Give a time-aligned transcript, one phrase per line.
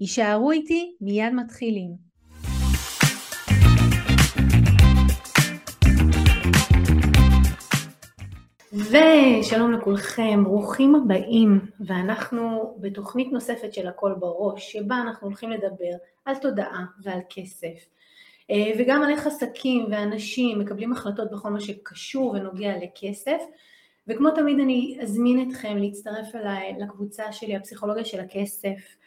[0.00, 1.90] יישארו איתי, מיד מתחילים.
[8.72, 16.34] ושלום לכולכם, ברוכים הבאים, ואנחנו בתוכנית נוספת של הכל בראש, שבה אנחנו הולכים לדבר על
[16.34, 17.88] תודעה ועל כסף,
[18.50, 23.42] אה, וגם על איך עסקים ואנשים מקבלים החלטות בכל מה שקשור ונוגע לכסף,
[24.08, 28.97] וכמו תמיד אני אזמין אתכם להצטרף אליי לקבוצה שלי, הפסיכולוגיה של הכסף,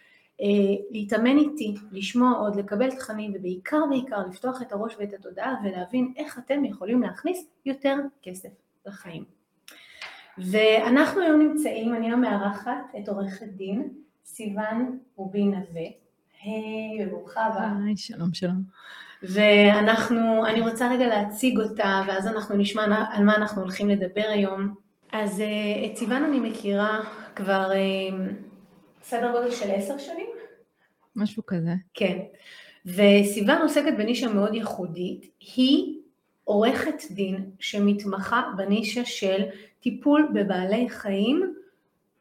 [0.91, 6.39] להתאמן איתי, לשמוע עוד, לקבל תכנים ובעיקר בעיקר לפתוח את הראש ואת התודעה ולהבין איך
[6.39, 8.49] אתם יכולים להכניס יותר כסף
[8.85, 9.23] לחיים.
[10.37, 13.89] ואנחנו היום נמצאים, אני היום מארחת את עורכת דין
[14.25, 15.87] סיוון רובין נווה.
[16.43, 17.71] היי, וברוכה הבאה.
[17.85, 18.63] היי, שלום שלום.
[19.23, 24.76] ואנחנו, אני רוצה רגע להציג אותה ואז אנחנו נשמע על מה אנחנו הולכים לדבר היום.
[25.11, 26.99] אז אה, את סיוון אני מכירה
[27.35, 28.17] כבר אה,
[29.03, 30.30] סדר גודל של עשר שנים.
[31.15, 31.73] משהו כזה.
[31.93, 32.17] כן.
[32.85, 35.95] וסיוון עוסקת בנישה מאוד ייחודית, היא
[36.43, 39.43] עורכת דין שמתמחה בנישה של
[39.79, 41.54] טיפול בבעלי חיים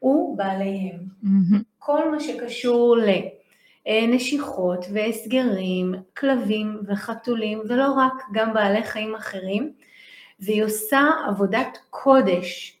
[0.01, 0.99] ובעליהם.
[1.23, 1.57] Mm-hmm.
[1.79, 2.97] כל מה שקשור
[3.87, 9.73] לנשיכות והסגרים, כלבים וחתולים, ולא רק, גם בעלי חיים אחרים.
[10.39, 12.77] והיא עושה עבודת קודש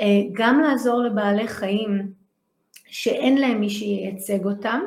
[0.00, 2.12] אה, גם לעזור לבעלי חיים
[2.86, 4.80] שאין להם מי שייצג אותם,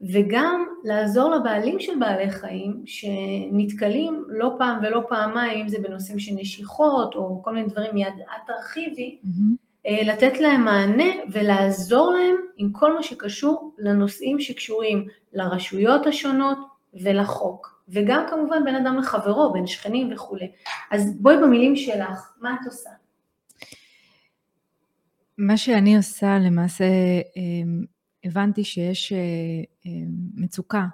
[0.00, 6.32] וגם לעזור לבעלים של בעלי חיים שנתקלים לא פעם ולא פעמיים, אם זה בנושאים של
[6.34, 10.04] נשיכות או כל מיני דברים, מיד את תרחיבי, mm-hmm.
[10.04, 16.58] לתת להם מענה ולעזור להם עם כל מה שקשור לנושאים שקשורים לרשויות השונות
[16.94, 17.78] ולחוק.
[17.88, 20.50] וגם כמובן בין אדם לחברו, בין שכנים וכולי.
[20.90, 22.90] אז בואי במילים שלך, מה את עושה?
[25.38, 26.84] מה שאני עושה למעשה
[27.36, 27.84] אמ,
[28.24, 29.18] הבנתי שיש אה,
[29.86, 29.90] אה,
[30.34, 30.86] מצוקה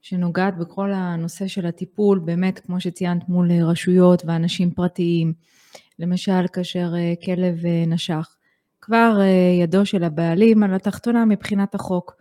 [0.00, 5.32] שנוגעת בכל הנושא של הטיפול, באמת, כמו שציינת, מול רשויות ואנשים פרטיים,
[5.98, 8.34] למשל כאשר אה, כלב נשך.
[8.80, 9.20] כבר
[9.62, 12.16] ידו של הבעלים על התחתונה מבחינת החוק.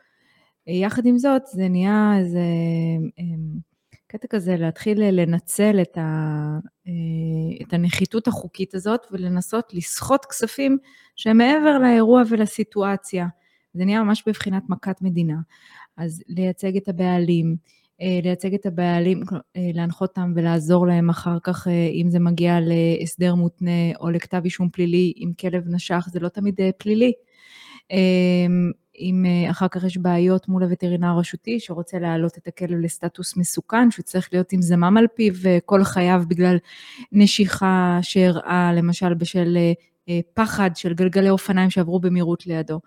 [0.68, 2.42] יחד עם זאת, זה נהיה איזה
[4.08, 6.60] קטע כזה להתחיל לנצל את, ה,
[7.62, 10.78] את הנחיתות החוקית הזאת ולנסות לסחוט כספים
[11.16, 13.28] שהם מעבר לאירוע ולסיטואציה.
[13.74, 15.38] זה נהיה ממש בבחינת מכת מדינה.
[15.98, 17.56] אז לייצג את הבעלים,
[18.02, 19.24] אה, לייצג את הבעלים,
[19.56, 24.42] אה, להנחות אותם ולעזור להם אחר כך, אה, אם זה מגיע להסדר מותנה או לכתב
[24.44, 27.14] אישום פלילי, אם כלב נשך, זה לא תמיד פלילי.
[29.00, 34.04] אם אחר כך יש בעיות מול הווטרינר הרשותי שרוצה להעלות את הכלב לסטטוס מסוכן, שהוא
[34.04, 35.34] צריך להיות עם זמם על פיו
[35.66, 36.58] כל חייו בגלל
[37.12, 39.58] נשיכה שאירעה, למשל בשל
[40.34, 42.80] פחד של גלגלי אופניים שעברו במהירות לידו.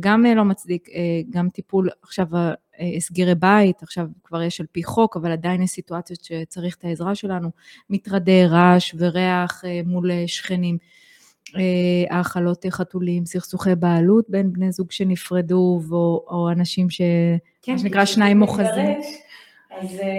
[0.00, 2.52] גם אה, לא מצדיק, אה, גם טיפול, עכשיו אה,
[2.96, 7.14] הסגירי בית, עכשיו כבר יש על פי חוק, אבל עדיין יש סיטואציות שצריך את העזרה
[7.14, 7.50] שלנו,
[7.90, 10.78] מטרדי רעש וריח מול שכנים.
[12.10, 17.00] האכלות חתולים, סכסוכי בעלות בין בני זוג שנפרדו, או, או אנשים ש...
[17.62, 19.00] כן, מה שנקרא שניים אוחזים.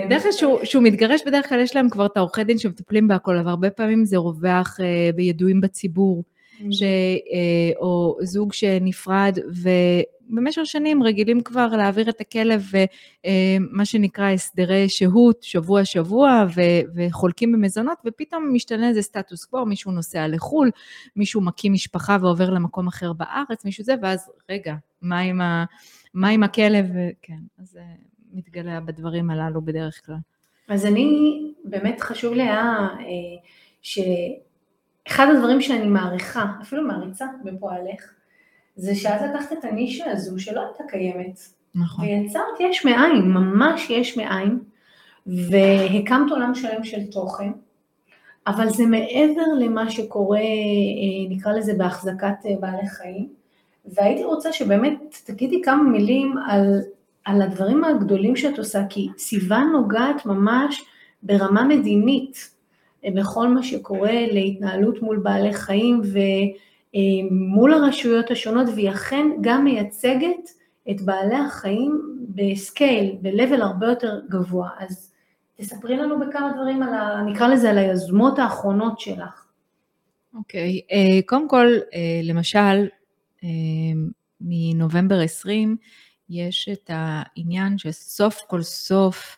[0.05, 3.37] בדרך כלל שהוא, שהוא מתגרש, בדרך כלל יש להם כבר את העורכי דין שמטפלים בהכל,
[3.37, 4.77] אבל הרבה פעמים זה רווח
[5.15, 6.23] בידועים בציבור.
[6.71, 14.25] ש, אה, או זוג שנפרד ובמשך שנים רגילים כבר להעביר את הכלב ומה אה, שנקרא
[14.25, 16.61] הסדרי שהות, שבוע שבוע, ו,
[16.95, 20.71] וחולקים במזונות, ופתאום משתנה איזה סטטוס קוו, מישהו נוסע לחו"ל,
[21.15, 25.65] מישהו מקים משפחה ועובר למקום אחר בארץ, מישהו זה, ואז רגע, מה עם, ה,
[26.13, 26.85] מה עם הכלב?
[27.21, 27.81] כן, אז זה
[28.33, 30.15] מתגלה בדברים הללו בדרך כלל.
[30.69, 31.29] אז אני,
[31.65, 32.87] באמת חשוב לי היה
[33.81, 33.99] ש...
[35.07, 38.13] אחד הדברים שאני מעריכה, אפילו מעריצה בפועלך,
[38.75, 41.39] זה שאת לקחת את הנישה הזו שלא הייתה קיימת.
[41.75, 42.05] נכון.
[42.05, 44.59] ויצרת יש מאין, ממש יש מאין,
[45.27, 47.51] והקמת עולם שלם של תוכן,
[48.47, 53.29] אבל זה מעבר למה שקורה, אה, נקרא לזה בהחזקת אה, בעלי חיים,
[53.85, 56.81] והייתי רוצה שבאמת תגידי כמה מילים על,
[57.25, 60.85] על הדברים הגדולים שאת עושה, כי סיוון נוגעת ממש
[61.23, 62.52] ברמה מדינית.
[63.09, 66.01] בכל מה שקורה להתנהלות מול בעלי חיים
[66.93, 70.49] ומול הרשויות השונות, והיא אכן גם מייצגת
[70.91, 74.69] את בעלי החיים בסקייל, ב-level הרבה יותר גבוה.
[74.79, 75.13] אז
[75.55, 77.21] תספרי לנו בכמה דברים על ה...
[77.25, 79.45] נקרא לזה על היוזמות האחרונות שלך.
[80.33, 80.91] אוקיי, okay.
[80.91, 82.87] uh, קודם כל, uh, למשל,
[83.39, 83.43] uh,
[84.41, 85.77] מנובמבר 20,
[86.29, 89.37] יש את העניין שסוף כל סוף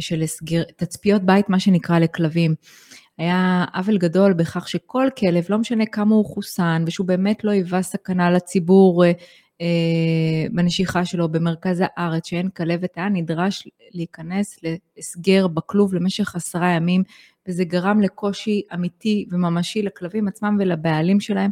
[0.00, 2.54] של הסגיר, תצפיות בית, מה שנקרא לכלבים.
[3.18, 7.82] היה עוול גדול בכך שכל כלב, לא משנה כמה הוא חוסן, ושהוא באמת לא היווה
[7.82, 9.04] סכנה לציבור
[9.60, 17.02] אה, בנשיכה שלו במרכז הארץ, שאין כלבת, היה נדרש להיכנס להסגר בכלוב למשך עשרה ימים,
[17.48, 21.50] וזה גרם לקושי אמיתי וממשי לכלבים עצמם ולבעלים שלהם.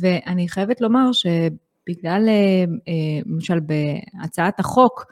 [0.00, 5.04] ואני חייבת לומר שבגלל, אה, אה, למשל בהצעת החוק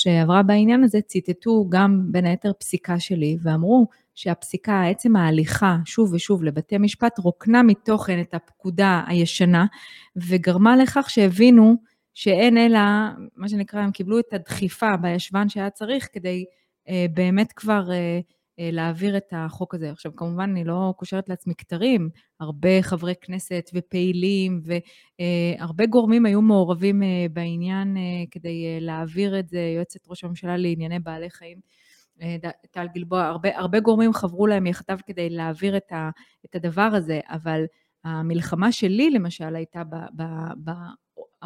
[0.00, 6.44] שעברה בעניין הזה, ציטטו גם בין היתר פסיקה שלי, ואמרו שהפסיקה, עצם ההליכה שוב ושוב
[6.44, 9.66] לבתי משפט, רוקנה מתוכן את הפקודה הישנה,
[10.16, 11.76] וגרמה לכך שהבינו
[12.14, 12.80] שאין אלא,
[13.36, 16.44] מה שנקרא, הם קיבלו את הדחיפה בישבן שהיה צריך כדי
[16.88, 18.20] אה, באמת כבר אה,
[18.58, 19.90] להעביר את החוק הזה.
[19.90, 22.10] עכשיו, כמובן, אני לא קושרת לעצמי כתרים,
[22.40, 29.38] הרבה חברי כנסת ופעילים והרבה אה, גורמים היו מעורבים אה, בעניין אה, כדי אה, להעביר
[29.38, 31.58] את זה, יועצת ראש הממשלה לענייני בעלי חיים.
[32.22, 32.36] אה,
[32.70, 36.10] טל גלבוע, הרבה, הרבה גורמים חברו להם יחדיו כדי להעביר את, ה,
[36.44, 37.64] את הדבר הזה, אבל
[38.04, 40.22] המלחמה שלי למשל הייתה ב, ב,
[40.64, 40.70] ב,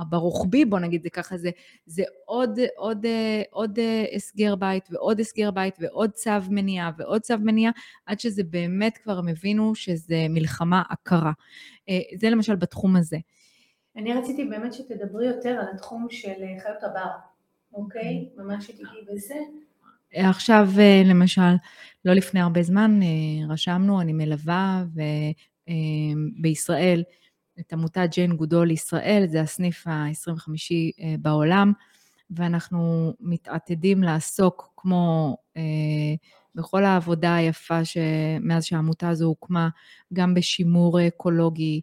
[0.08, 1.50] ברוחבי, בוא נגיד זה ככה, זה,
[1.86, 3.06] זה עוד, עוד,
[3.50, 3.78] עוד
[4.14, 7.72] הסגר בית ועוד הסגר בית ועוד צו מניעה ועוד צו מניעה,
[8.06, 11.32] עד שזה באמת כבר הם הבינו שזה מלחמה עקרה.
[11.88, 13.16] אה, זה למשל בתחום הזה.
[13.96, 17.10] אני רציתי באמת שתדברי יותר על התחום של חיות הבר,
[17.74, 18.28] אוקיי?
[18.36, 18.42] Mm.
[18.42, 19.34] ממש שתגיעי בזה.
[20.14, 21.52] עכשיו, אה, למשל,
[22.04, 25.74] לא לפני הרבה זמן אה, רשמנו, אני מלווה אה,
[26.40, 27.02] בישראל
[27.60, 30.50] את עמותת ג'יין גודו לישראל, זה הסניף ה-25
[31.18, 31.72] בעולם,
[32.30, 35.36] ואנחנו מתעתדים לעסוק כמו
[36.54, 37.80] בכל העבודה היפה
[38.40, 39.68] מאז שהעמותה הזו הוקמה,
[40.12, 41.80] גם בשימור אקולוגי,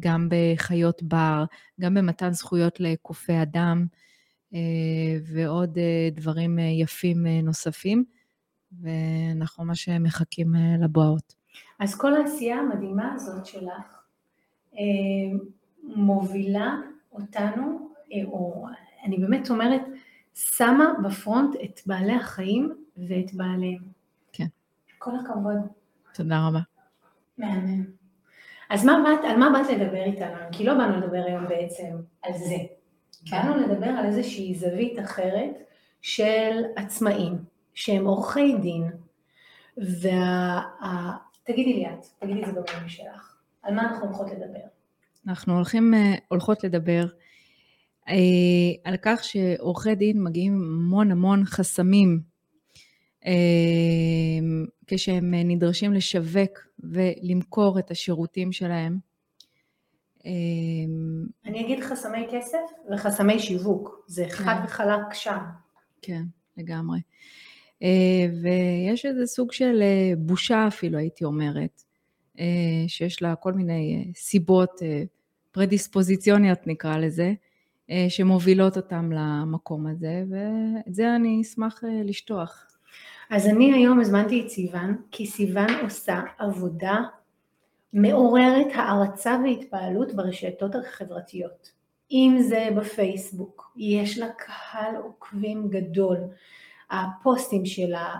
[0.00, 1.44] גם בחיות בר,
[1.80, 3.86] גם במתן זכויות לקופי אדם.
[4.54, 8.04] אה, ועוד אה, דברים אה, יפים נוספים,
[8.80, 11.34] ואנחנו ממש מחכים לבואות.
[11.80, 13.95] אז כל העשייה המדהימה הזאת שלך
[15.82, 16.74] מובילה
[17.12, 17.90] אותנו,
[18.24, 18.66] או
[19.04, 19.80] אני באמת אומרת,
[20.34, 23.82] שמה בפרונט את בעלי החיים ואת בעליהם.
[24.32, 24.46] כן.
[24.98, 25.56] כל הכבוד.
[26.14, 26.60] תודה רבה.
[27.38, 27.84] מהמם.
[28.70, 30.36] אז מה באת, על מה באת לדבר איתנו?
[30.52, 32.56] כי לא באנו לדבר היום בעצם על זה.
[33.30, 35.62] באנו לדבר על איזושהי זווית אחרת
[36.02, 37.38] של עצמאים,
[37.74, 38.90] שהם עורכי דין,
[39.76, 40.62] וה...
[41.42, 43.35] תגידי לי את, תגידי את זה במילים שלך,
[43.66, 44.66] על מה אנחנו הולכות לדבר?
[45.28, 47.06] אנחנו הולכים, אה, הולכות לדבר
[48.08, 48.14] אה,
[48.84, 52.20] על כך שעורכי דין מגיעים המון המון חסמים
[53.26, 53.32] אה,
[54.86, 58.98] כשהם נדרשים לשווק ולמכור את השירותים שלהם.
[61.46, 62.58] אני אגיד חסמי כסף
[62.92, 64.30] וחסמי שיווק, זה כן.
[64.30, 65.38] חד וחלק שם.
[66.02, 66.22] כן,
[66.56, 66.98] לגמרי.
[68.42, 69.82] ויש איזה סוג של
[70.18, 71.85] בושה אפילו, הייתי אומרת,
[72.86, 74.80] שיש לה כל מיני סיבות
[75.52, 77.32] פרדיספוזיציוניות נקרא לזה,
[78.08, 82.66] שמובילות אותם למקום הזה, ואת זה אני אשמח לשטוח.
[83.30, 87.00] אז אני היום הזמנתי את סיוון, כי סיוון עושה עבודה
[87.92, 91.70] מעוררת הערצה והתפעלות ברשתות החברתיות.
[92.10, 96.16] אם זה בפייסבוק, יש לה קהל עוקבים גדול,
[96.90, 98.14] הפוסטים שלה,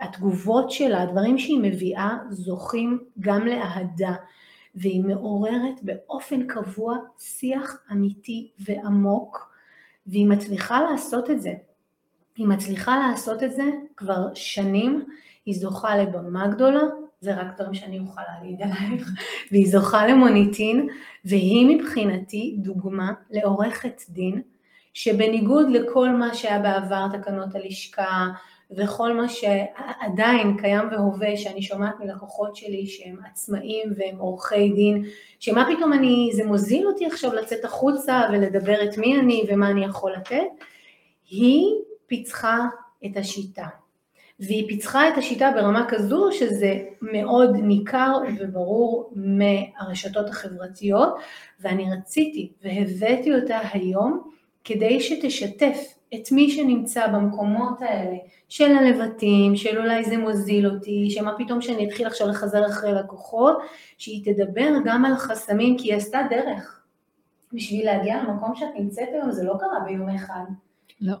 [0.00, 4.14] התגובות שלה, הדברים שהיא מביאה זוכים גם לאהדה
[4.74, 9.50] והיא מעוררת באופן קבוע שיח אמיתי ועמוק
[10.06, 11.52] והיא מצליחה לעשות את זה.
[12.36, 13.64] היא מצליחה לעשות את זה
[13.96, 15.04] כבר שנים,
[15.46, 16.80] היא זוכה לבמה גדולה,
[17.20, 19.10] זה רק דברים שאני אוכל להגיד עלייך,
[19.50, 20.88] והיא זוכה למוניטין,
[21.24, 24.42] והיא מבחינתי דוגמה לעורכת דין,
[24.94, 28.28] שבניגוד לכל מה שהיה בעבר תקנות הלשכה,
[28.76, 35.04] וכל מה שעדיין קיים והווה, שאני שומעת מלקוחות שלי שהם עצמאים והם עורכי דין,
[35.40, 39.84] שמה פתאום אני, זה מוזיל אותי עכשיו לצאת החוצה ולדבר את מי אני ומה אני
[39.84, 40.46] יכול לתת,
[41.30, 41.66] היא
[42.06, 42.58] פיצחה
[43.06, 43.66] את השיטה.
[44.40, 51.14] והיא פיצחה את השיטה ברמה כזו שזה מאוד ניכר וברור מהרשתות החברתיות
[51.60, 54.30] ואני רציתי והבאתי אותה היום
[54.64, 58.16] כדי שתשתף את מי שנמצא במקומות האלה
[58.48, 63.58] של הלבטים, של אולי זה מוזיל אותי, שמה פתאום שאני אתחיל עכשיו לחזר אחרי לקוחות,
[63.98, 66.80] שהיא תדבר גם על חסמים כי היא עשתה דרך,
[67.52, 70.44] בשביל להגיע למקום שאת נמצאת היום, זה לא קרה ביום אחד.
[71.00, 71.14] לא.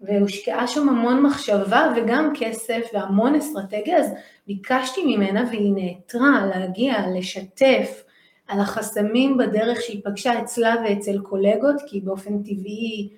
[0.00, 4.12] והושקעה שם המון מחשבה וגם כסף והמון אסטרטגיה, אז
[4.46, 8.04] ביקשתי ממנה והיא נעתרה להגיע, לשתף
[8.48, 13.10] על החסמים בדרך שהיא פגשה אצלה ואצל קולגות, כי באופן טבעי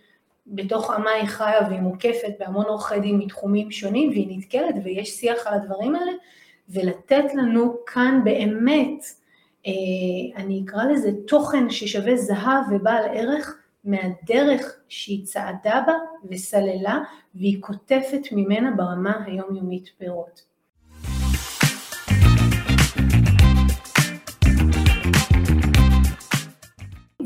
[0.49, 5.47] בתוך עמה היא חיה והיא מוקפת בהמון עורכי דין מתחומים שונים והיא נתקלת ויש שיח
[5.47, 6.13] על הדברים האלה,
[6.69, 9.05] ולתת לנו כאן באמת,
[9.67, 9.73] אה,
[10.37, 15.93] אני אקרא לזה תוכן ששווה זהב ובעל ערך, מהדרך שהיא צעדה בה
[16.31, 16.99] וסללה
[17.35, 20.58] והיא קוטפת ממנה ברמה היומיומית פירות.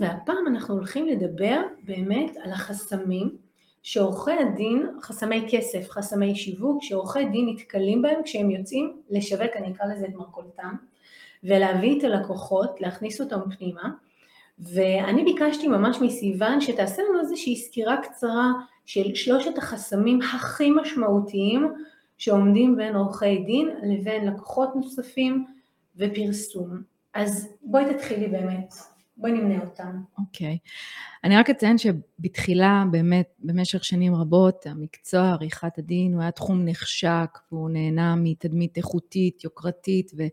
[0.02, 3.37] והפעם אנחנו הולכים לדבר באמת על החסמים
[3.82, 9.87] שעורכי הדין, חסמי כסף, חסמי שיווק, שעורכי דין נתקלים בהם כשהם יוצאים לשווק, אני אקרא
[9.87, 10.75] לזה את מרכולתם,
[11.44, 13.90] ולהביא את הלקוחות, להכניס אותם פנימה,
[14.59, 18.52] ואני ביקשתי ממש מסיוון שתעשה לנו איזושהי סקירה קצרה
[18.87, 21.73] של שלושת החסמים הכי משמעותיים
[22.18, 25.47] שעומדים בין עורכי דין לבין לקוחות נוספים
[25.97, 26.82] ופרסום.
[27.14, 28.75] אז בואי תתחילי באמת,
[29.16, 30.00] בואי נמנה אותם.
[30.19, 30.59] אוקיי.
[30.62, 30.69] Okay.
[31.25, 37.38] אני רק אציין שבתחילה, באמת, במשך שנים רבות, המקצוע עריכת הדין הוא היה תחום נחשק,
[37.52, 40.26] והוא נהנה מתדמית איכותית, יוקרתית ו-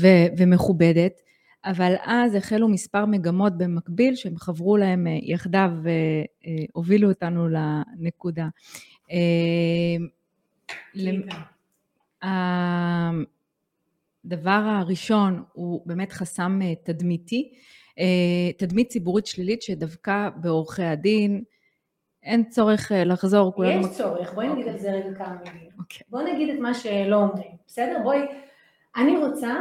[0.00, 1.20] ו- ומכובדת.
[1.64, 5.70] אבל אז החלו מספר מגמות במקביל שהם חברו להם אה, יחדיו
[6.74, 8.48] והובילו אותנו לנקודה.
[9.12, 9.96] אה,
[14.24, 17.54] הדבר הראשון הוא באמת חסם אה, תדמיתי,
[18.56, 21.42] תדמית ציבורית שלילית שדווקא בעורכי הדין,
[22.22, 23.64] אין צורך לחזור.
[23.64, 25.68] יש צורך, בואי נגיד על זה רגע כמה מילים.
[25.78, 26.00] אוקיי.
[26.08, 27.98] בואי נגיד את מה שלא אומרים, בסדר?
[28.02, 28.18] בואי,
[28.96, 29.56] אני רוצה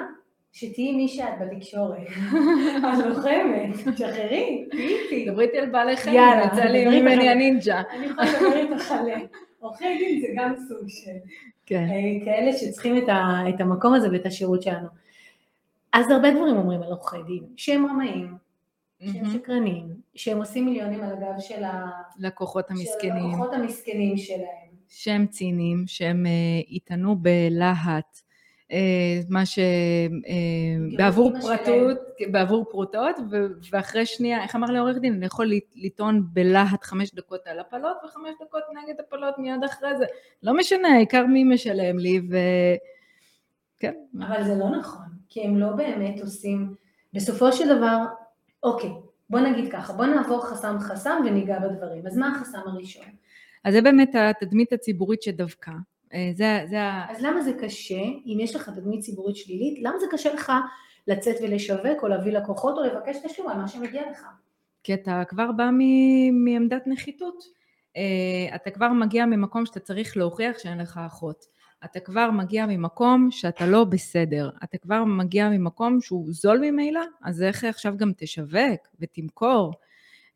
[0.52, 2.08] שתהיי מי שאת בתקשורת.
[2.78, 5.26] את לוחמת, תשחררי, תהיי איתי.
[5.32, 7.82] דברי איתי על בעלי חיים, יצא לי ממני הנינג'ה.
[7.92, 9.10] אני יכולה לדבר איתך על
[9.60, 11.12] עורכי דין זה גם סוג של
[11.66, 11.88] כן.
[11.90, 12.98] אה, כאלה שצריכים
[13.50, 14.88] את המקום הזה ואת השירות שלנו.
[15.94, 18.38] אז הרבה דברים אומרים על עורכי דין, שהם רמאים,
[19.00, 24.68] שהם שקרנים, שהם עושים מיליונים על הגב של הלקוחות המסכנים, של המסכנים שלהם.
[24.90, 26.26] שהם ציניים, שהם
[26.68, 28.20] יטענו אה, בלהט.
[28.72, 29.60] אה, מה ש...
[30.28, 31.98] אה, בעבור פרטות,
[32.32, 33.16] בעבור פרוטות,
[33.72, 37.98] ואחרי שנייה, איך אמר לי עורך דין, אני יכול לטעון בלהט חמש דקות על הפלות
[38.06, 40.06] וחמש דקות נגד הפלות מיד אחרי זה.
[40.44, 42.38] לא משנה, העיקר מי משלם לי, ו...
[43.80, 43.94] כן.
[44.28, 45.06] אבל זה לא נכון,
[45.38, 46.76] כי הם לא באמת עושים,
[47.14, 47.98] בסופו של דבר,
[48.64, 48.90] אוקיי,
[49.30, 52.08] בוא נגיד ככה, בוא נעבור חסם חסם וניגע בדברים.
[52.08, 53.06] אז מה החסם הראשון?
[53.64, 55.72] אז זה באמת התדמית הציבורית שדווקא.
[56.14, 56.78] אה, זה, זה
[57.10, 60.52] אז למה זה קשה, אם יש לך תדמית ציבורית שלילית, למה זה קשה לך
[61.08, 64.26] לצאת ולשווק או להביא לקוחות או לבקש תשלום על מה שמגיע לך?
[64.84, 65.70] כי אתה כבר בא
[66.32, 67.44] מעמדת נחיתות.
[67.98, 71.57] אה, אתה כבר מגיע ממקום שאתה צריך להוכיח שאין לך אחות.
[71.86, 74.50] אתה כבר מגיע ממקום שאתה לא בסדר.
[74.64, 79.74] אתה כבר מגיע ממקום שהוא זול ממילא, אז איך עכשיו גם תשווק ותמכור?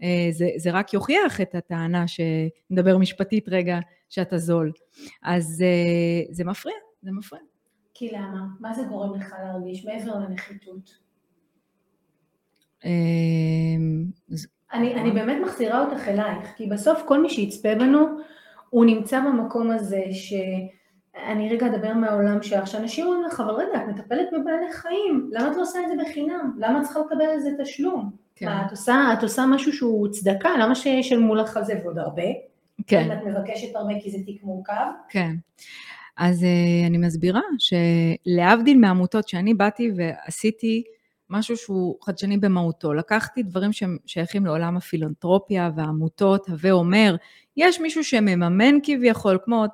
[0.04, 3.80] אה, זה, זה רק יוכיח את הטענה שנדבר משפטית רגע,
[4.10, 4.72] שאתה זול.
[5.24, 7.42] אז uh, זה מפריע, זה מפריע.
[7.94, 8.46] כי למה?
[8.60, 10.98] מה זה גורם לך להרגיש מעבר לנחיתות?
[12.86, 14.06] אמ,
[14.74, 18.08] אני, אני באמת מחזירה אותך אלייך, כי בסוף כל מי שיצפה בנו,
[18.70, 20.34] הוא נמצא במקום הזה ש...
[21.16, 25.52] אני רגע אדבר מהעולם שלך, שאנשים אומרים לך, אבל רגע, את מטפלת בבעלי חיים, למה
[25.52, 26.54] את לא עושה את זה בחינם?
[26.58, 28.12] למה את צריכה לקבל על זה תשלום?
[28.36, 28.48] כן.
[28.66, 32.24] את עושה, את עושה משהו שהוא צדקה, למה שישלמו לך על זה ועוד הרבה?
[32.88, 33.04] כן.
[33.06, 34.88] אם את מבקשת הרבה כי זה תיק מורכב.
[35.10, 35.36] כן.
[36.18, 40.84] אז uh, אני מסבירה שלהבדיל מעמותות שאני באתי ועשיתי
[41.30, 47.16] משהו שהוא חדשני במהותו, לקחתי דברים שהם שייכים לעולם הפילנטרופיה והעמותות, הווה אומר,
[47.58, 49.66] יש מישהו שמממן כביכול, כמו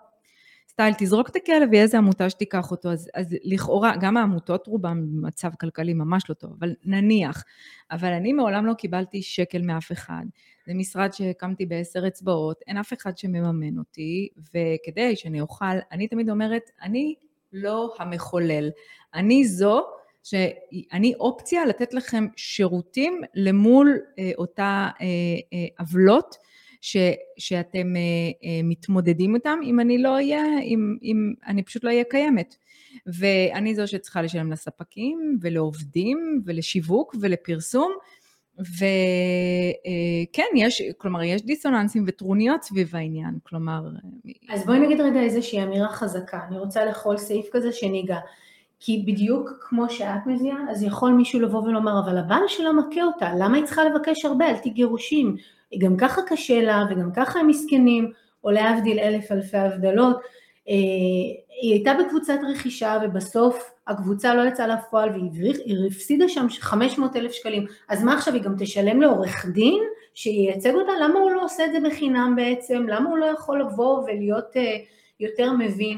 [0.77, 5.49] סטייל, תזרוק את הכלב ואיזה עמותה שתיקח אותו, אז, אז לכאורה, גם העמותות רובן במצב
[5.59, 7.43] כלכלי ממש לא טוב, אבל נניח,
[7.91, 10.23] אבל אני מעולם לא קיבלתי שקל מאף אחד.
[10.67, 16.29] זה משרד שהקמתי בעשר אצבעות, אין אף אחד שמממן אותי, וכדי שאני אוכל, אני תמיד
[16.29, 17.15] אומרת, אני
[17.53, 18.69] לא המחולל,
[19.13, 19.81] אני זו
[20.23, 25.05] שאני אופציה לתת לכם שירותים למול אה, אותה אה,
[25.53, 26.35] אה, עוולות
[26.81, 26.97] ש,
[27.37, 28.01] שאתם אה,
[28.43, 32.55] אה, מתמודדים איתם, אם אני לא אהיה, אם, אם אני פשוט לא אהיה קיימת.
[33.05, 37.91] ואני זו שצריכה לשלם לספקים ולעובדים ולשיווק ולפרסום,
[38.59, 43.81] וכן, יש, כלומר, יש דיסוננסים וטרוניות סביב העניין, כלומר...
[44.49, 48.17] אז בואי נגיד רגע איזושהי אמירה חזקה, אני רוצה לכל סעיף כזה שניגע.
[48.79, 53.31] כי בדיוק כמו שאת מביאה, אז יכול מישהו לבוא ולומר, אבל הבעל שלה מכה אותה,
[53.39, 55.35] למה היא צריכה לבקש הרבה על תיק גירושים?
[55.77, 58.11] גם ככה קשה לה, וגם ככה הם מסכנים,
[58.43, 60.17] או להבדיל אלף אלפי הבדלות.
[60.69, 60.73] אה,
[61.61, 67.65] היא הייתה בקבוצת רכישה ובסוף הקבוצה לא יצאה לפועל והיא הפסידה שם 500 אלף שקלים,
[67.89, 69.83] אז מה עכשיו היא גם תשלם לעורך דין
[70.13, 70.91] שייצג אותה?
[71.01, 72.85] למה הוא לא עושה את זה בחינם בעצם?
[72.87, 74.59] למה הוא לא יכול לבוא ולהיות uh,
[75.19, 75.97] יותר מבין?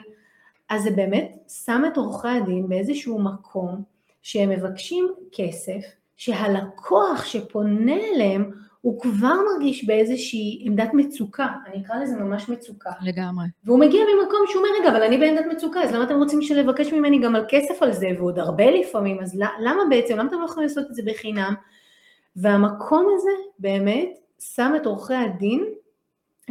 [0.69, 1.31] אז זה באמת
[1.65, 3.83] שם את עורכי הדין באיזשהו מקום
[4.21, 5.81] שהם מבקשים כסף
[6.17, 12.91] שהלקוח שפונה אליהם הוא כבר מרגיש באיזושהי עמדת מצוקה, אני אקרא לזה ממש מצוקה.
[13.01, 13.45] לגמרי.
[13.63, 16.93] והוא מגיע ממקום שהוא אומר, רגע, אבל אני בעמדת מצוקה, אז למה אתם רוצים לבקש
[16.93, 20.45] ממני גם על כסף על זה, ועוד הרבה לפעמים, אז למה בעצם, למה אתם לא
[20.45, 21.53] יכולים לעשות את זה בחינם?
[22.35, 24.09] והמקום הזה באמת
[24.39, 25.65] שם את עורכי הדין,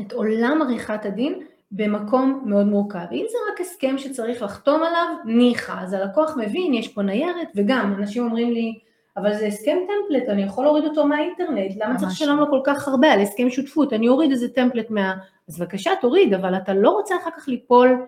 [0.01, 3.07] את עולם עריכת הדין, במקום מאוד מורכב.
[3.13, 7.95] אם זה רק הסכם שצריך לחתום עליו, ניחא, אז הלקוח מבין, יש פה ניירת, וגם
[7.99, 8.79] אנשים אומרים לי,
[9.21, 12.89] אבל זה הסכם טמפלט, אני יכול להוריד אותו מהאינטרנט, למה צריך לשלם לו כל כך
[12.89, 15.15] הרבה על הסכם שותפות, אני אוריד איזה טמפלט מה...
[15.49, 18.07] אז בבקשה תוריד, אבל אתה לא רוצה אחר כך ליפול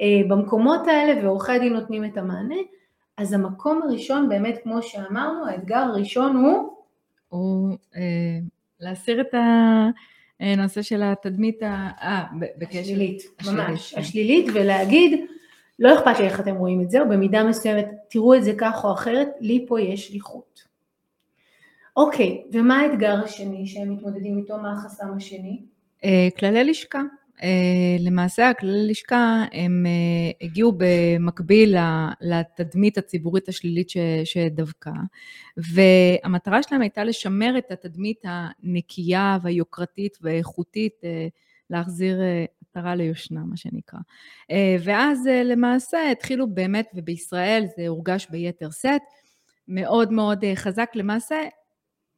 [0.00, 2.56] אה, במקומות האלה ועורכי הדין נותנים את המענה,
[3.16, 6.76] אז המקום הראשון באמת כמו שאמרנו, האתגר הראשון הוא?
[7.28, 8.38] הוא אה,
[8.80, 9.34] להסיר את
[10.40, 11.88] הנושא של התדמית ה...
[12.02, 12.24] אה,
[12.58, 12.78] בקשר...
[12.78, 15.26] השלילית, ממש, השלילית ולהגיד
[15.82, 18.84] לא אכפת לי איך אתם רואים את זה, או במידה מסוימת תראו את זה כך
[18.84, 20.62] או אחרת, לי פה יש שליחות.
[21.96, 24.58] אוקיי, ומה האתגר השני שהם מתמודדים איתו?
[24.58, 25.62] מה החסם השני?
[26.04, 27.02] אה, כללי לשכה.
[27.42, 31.76] אה, למעשה הכללי לשכה הם אה, הגיעו במקביל
[32.20, 33.88] לתדמית הציבורית השלילית
[34.24, 34.92] שדבקה,
[35.56, 41.00] והמטרה שלהם הייתה לשמר את התדמית הנקייה והיוקרתית והאיכותית,
[41.70, 42.20] להחזיר
[42.72, 43.98] עטרה ליושנה, מה שנקרא.
[44.50, 49.02] אה, ואז אה, למעשה התחילו באמת, ובישראל זה הורגש ביתר שאת,
[49.68, 50.90] מאוד מאוד אה, חזק.
[50.94, 51.36] למעשה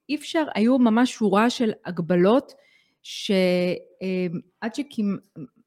[0.08, 2.52] אי אפשר, היו ממש שורה של הגבלות,
[3.02, 5.20] שעד שכמעט,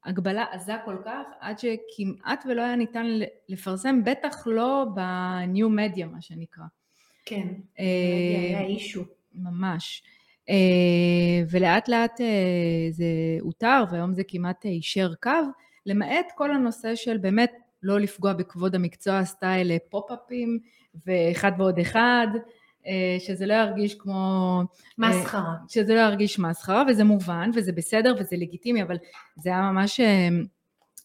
[0.04, 3.06] הגבלה עזה כל כך, עד שכמעט ולא היה ניתן
[3.48, 6.64] לפרסם, בטח לא בניו מדיה, מה שנקרא.
[7.24, 9.04] כן, היה אישו.
[9.34, 10.02] ממש.
[10.48, 12.26] אה, ולאט לאט אה,
[12.90, 13.04] זה
[13.40, 15.30] הותר והיום זה כמעט יישר קו,
[15.86, 20.58] למעט כל הנושא של באמת לא לפגוע בכבוד המקצוע סטייל פופ-אפים
[21.06, 22.26] ואחד ועוד אחד,
[22.86, 24.62] אה, שזה לא ירגיש כמו...
[24.98, 25.54] מסחרה.
[25.68, 28.96] שזה לא ירגיש מסחרה, וזה מובן, וזה בסדר, וזה לגיטימי, אבל
[29.36, 30.00] זה היה ממש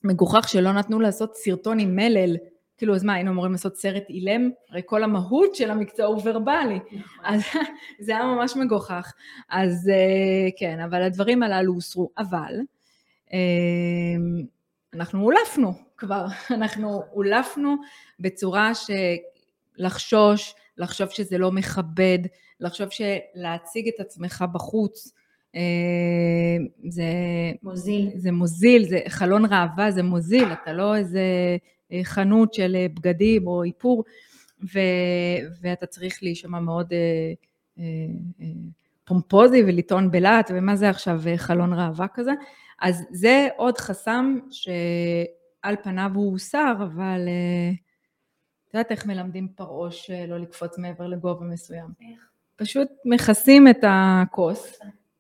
[0.04, 2.36] מגוחך שלא נתנו לעשות סרטון עם מלל
[2.84, 4.50] כאילו, אז מה, היינו אמורים לעשות סרט אילם?
[4.69, 6.80] הרי כל המהות של המקצוע הוא ורבלי.
[6.91, 7.26] נכון.
[7.26, 7.41] אז
[8.00, 9.13] זה היה ממש מגוחך.
[9.50, 12.10] אז אה, כן, אבל הדברים הללו הוסרו.
[12.17, 12.60] אבל
[13.34, 13.39] אה,
[14.93, 16.26] אנחנו הולפנו כבר,
[16.58, 17.76] אנחנו הולפנו
[18.19, 18.72] בצורה
[19.80, 22.19] שלחשוש, לחשוב שזה לא מכבד,
[22.60, 25.13] לחשוב שלהציג את עצמך בחוץ,
[25.56, 25.62] אה,
[26.89, 27.04] זה
[27.63, 28.10] מוזיל.
[28.15, 31.22] זה מוזיל, זה חלון ראווה, זה מוזיל, אתה לא איזה
[32.04, 34.04] חנות של אה, בגדים או איפור,
[34.64, 34.80] ו,
[35.62, 37.34] ואתה צריך להישמע מאוד אה,
[37.80, 37.84] אה,
[38.42, 38.48] אה,
[39.06, 42.32] פומפוזי ולטעון בלהט, ומה זה עכשיו חלון ראווה כזה.
[42.82, 47.30] אז זה עוד חסם שעל פניו הוא הוסר, אבל
[48.70, 51.88] את יודעת איך מלמדים פרעוש לא לקפוץ מעבר לגובה מסוים?
[52.02, 52.30] איך?
[52.56, 54.80] פשוט מכסים את הכוס,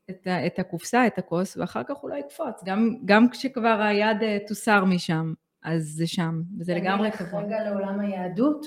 [0.09, 4.85] את, את הקופסה, את הכוס, ואחר כך הוא לא יקפוץ, גם, גם כשכבר היד תוסר
[4.85, 5.33] משם.
[5.63, 7.43] אז זה שם, וזה לגמרי כבוד.
[7.43, 8.65] רגע לעולם היהדות.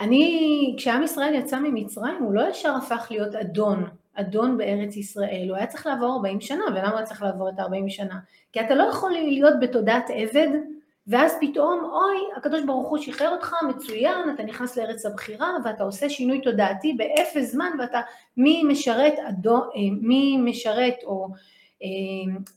[0.00, 5.56] אני, כשעם ישראל יצא ממצרים, הוא לא ישר הפך להיות אדון, אדון בארץ ישראל, הוא
[5.56, 8.18] היה צריך לעבור 40 שנה, ולמה הוא היה צריך לעבור את ה-40 שנה?
[8.52, 10.48] כי אתה לא יכול להיות בתודעת עבד,
[11.06, 16.08] ואז פתאום, אוי, הקדוש ברוך הוא שחרר אותך, מצוין, אתה נכנס לארץ הבחירה, ואתה עושה
[16.08, 18.00] שינוי תודעתי באפס זמן, ואתה
[18.36, 21.28] מי משרת, אדון, אה, מי משרת או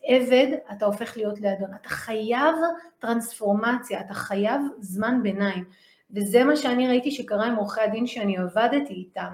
[0.04, 1.70] עבד, אתה הופך להיות לאדון.
[1.82, 2.56] אתה חייב
[3.00, 5.64] טרנספורמציה, אתה חייב זמן ביניים.
[6.12, 9.30] וזה מה שאני ראיתי שקרה עם עורכי הדין שאני עבדתי איתם.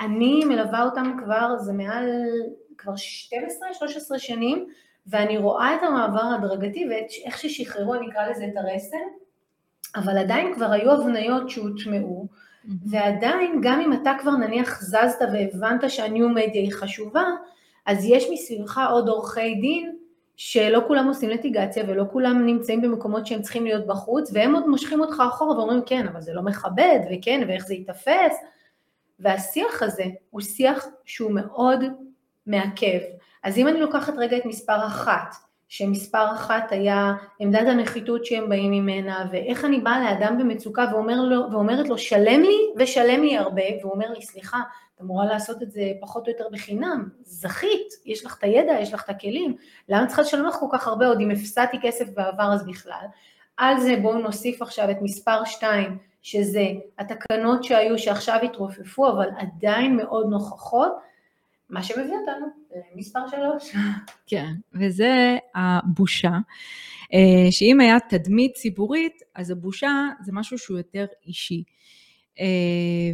[0.00, 2.10] אני מלווה אותם כבר, זה מעל
[2.78, 2.94] כבר
[4.14, 4.66] 12-13 שנים,
[5.06, 8.96] ואני רואה את המעבר ההדרגתי ואיך ששחררו, אני אקרא לזה את הרסן,
[9.96, 12.26] אבל עדיין כבר היו הבניות שהוטמעו.
[12.90, 17.24] ועדיין, גם אם אתה כבר נניח זזת והבנת שהניו מדיה היא חשובה,
[17.86, 19.96] אז יש מסביבך עוד עורכי דין
[20.36, 25.00] שלא כולם עושים לטיגציה ולא כולם נמצאים במקומות שהם צריכים להיות בחוץ והם עוד מושכים
[25.00, 28.36] אותך אחורה ואומרים כן אבל זה לא מכבד וכן ואיך זה ייתפס
[29.20, 31.84] והשיח הזה הוא שיח שהוא מאוד
[32.46, 32.98] מעכב.
[33.42, 35.34] אז אם אני לוקחת רגע את מספר אחת
[35.68, 41.52] שמספר אחת היה עמדת הנחיתות שהם באים ממנה, ואיך אני באה לאדם במצוקה ואומר לו,
[41.52, 44.60] ואומרת לו שלם לי ושלם לי הרבה, והוא אומר לי סליחה,
[44.96, 48.94] את אמורה לעשות את זה פחות או יותר בחינם, זכית, יש לך את הידע, יש
[48.94, 49.56] לך את הכלים,
[49.88, 53.06] למה צריכה לשלם לך כל כך הרבה עוד אם הפסדתי כסף בעבר אז בכלל?
[53.56, 56.66] על זה בואו נוסיף עכשיו את מספר 2, שזה
[56.98, 60.92] התקנות שהיו שעכשיו התרופפו, אבל עדיין מאוד נוכחות,
[61.70, 62.46] מה שמביא אותנו
[62.94, 63.20] למספר
[63.60, 63.74] 3.
[64.30, 66.32] כן, וזה הבושה,
[67.14, 69.90] אה, שאם היה תדמית ציבורית, אז הבושה
[70.24, 71.62] זה משהו שהוא יותר אישי.
[72.40, 72.46] אה,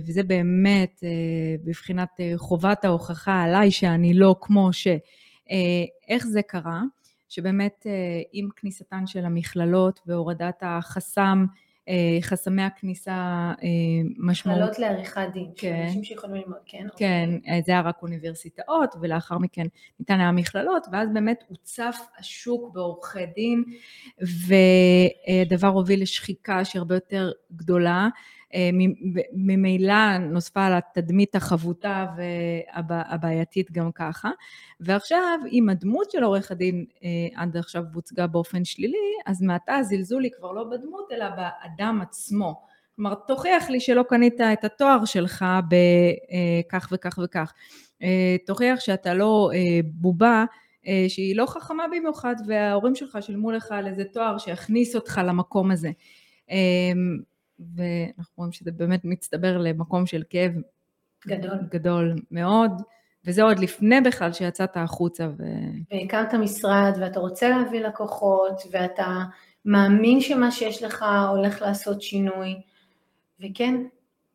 [0.07, 1.09] וזה באמת אה,
[1.65, 4.87] בבחינת חובת ההוכחה עליי שאני לא כמו ש...
[6.09, 6.83] איך זה קרה?
[7.29, 7.87] שבאמת
[8.33, 11.45] עם כניסתן של המכללות והורדת החסם
[11.89, 13.13] אה, חסמי הכניסה
[13.63, 13.69] אה,
[14.19, 14.59] משמעות.
[14.59, 15.83] מכללות לעריכת דין, כן.
[15.83, 16.87] אנשים שיכולים ללמוד, כן?
[16.97, 17.63] כן, אוקיי.
[17.67, 19.67] זה היה רק אוניברסיטאות, ולאחר מכן
[20.01, 23.65] ניתן היה מכללות, ואז באמת הוצף השוק בעורכי דין,
[24.19, 28.09] והדבר הוביל לשחיקה שהיא הרבה יותר גדולה.
[28.55, 28.71] אה,
[29.33, 32.07] ממילא נוספה על התדמית החבוטה
[32.89, 34.31] והבעייתית גם ככה.
[34.81, 37.09] ועכשיו, אם הדמות של עורך הדין אה,
[37.43, 42.67] עד עכשיו הוצגה באופן שלילי, אז מעתה הזלזול היא כבר לא בדמות, אלא באדם עצמו.
[42.97, 47.53] כלומר, תוכיח לי שלא קנית את התואר שלך בכך אה, וכך וכך.
[48.47, 49.51] תוכיח שאתה לא
[49.85, 50.45] בובה
[51.09, 55.91] שהיא לא חכמה במיוחד, וההורים שלך שילמו לך על איזה תואר שיכניס אותך למקום הזה.
[57.77, 60.53] ואנחנו רואים שזה באמת מצטבר למקום של כאב
[61.27, 62.71] גדול, גדול מאוד,
[63.25, 65.29] וזה עוד לפני בכלל שיצאת החוצה.
[65.39, 65.45] ו...
[65.91, 69.19] והקמת משרד, ואתה רוצה להביא לקוחות, ואתה
[69.65, 72.61] מאמין שמה שיש לך הולך לעשות שינוי,
[73.41, 73.75] וכן,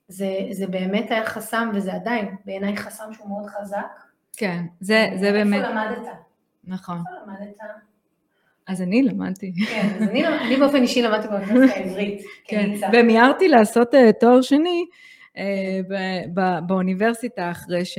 [0.07, 4.03] זה, זה באמת היה חסם, וזה עדיין בעיניי חסם שהוא מאוד חזק.
[4.37, 5.65] כן, זה, זה באמת...
[5.65, 6.07] איפה למדת?
[6.63, 6.97] נכון.
[6.97, 7.57] איפה למדת?
[8.67, 9.53] אז אני למדתי.
[9.69, 12.21] כן, אז אני, אני באופן אישי למדתי באוניברסיטה העברית.
[12.47, 14.85] כן, ומיהרתי לעשות uh, תואר שני
[15.33, 15.39] uh,
[16.67, 17.97] באוניברסיטה אחרי ש...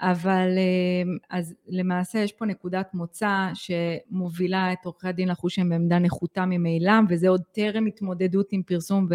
[0.00, 5.98] אבל uh, אז למעשה יש פה נקודת מוצא שמובילה את עורכי הדין לחוש שהם בעמדה
[5.98, 9.06] נחותה ממילא, וזה עוד טרם התמודדות עם פרסום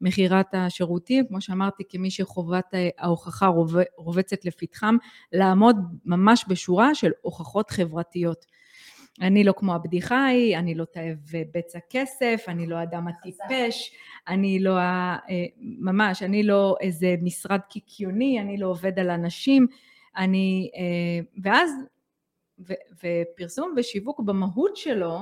[0.00, 3.46] ומכירת השירותים, כמו שאמרתי, כמי שחובת ההוכחה
[3.96, 4.96] רובצת לפתחם,
[5.32, 8.58] לעמוד ממש בשורה של הוכחות חברתיות.
[9.20, 11.16] אני לא כמו הבדיחה ההיא, אני לא תאב
[11.54, 13.92] בצע כסף, אני לא אדם הטיפש,
[14.28, 15.20] אני לא, אה,
[15.58, 19.66] ממש, אני לא איזה משרד קיקיוני, אני לא עובד על אנשים,
[20.16, 21.70] אני, אה, ואז,
[22.58, 25.18] ו, ופרסום ושיווק במהות שלו,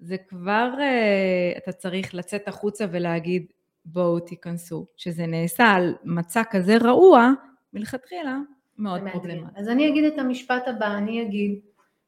[0.00, 3.46] זה כבר, אה, אתה צריך לצאת החוצה ולהגיד,
[3.84, 4.86] בואו תיכנסו.
[4.96, 7.30] שזה נעשה על מצע כזה רעוע,
[7.72, 8.38] מלכתחילה
[8.78, 9.60] מאוד פרובלמטי.
[9.60, 11.60] אז אני אגיד את המשפט הבא, אני אגיד,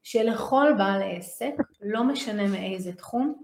[0.03, 3.35] שלכל בעל עסק, לא משנה מאיזה תחום,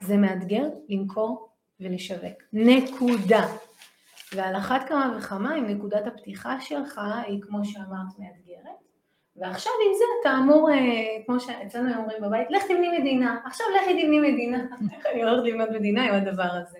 [0.00, 1.48] זה מאתגר למכור
[1.80, 2.42] ולשווק.
[2.52, 3.46] נקודה.
[4.32, 8.78] ועל אחת כמה וכמה אם נקודת הפתיחה שלך היא כמו שאמרת מאתגרת,
[9.36, 10.76] ועכשיו עם זה אתה אמור, אה,
[11.26, 15.68] כמו שאצלנו אומרים בבית, לך תבני מדינה, עכשיו לכי תבני מדינה, איך אני הולכת לבנות
[15.70, 16.78] מדינה עם הדבר הזה.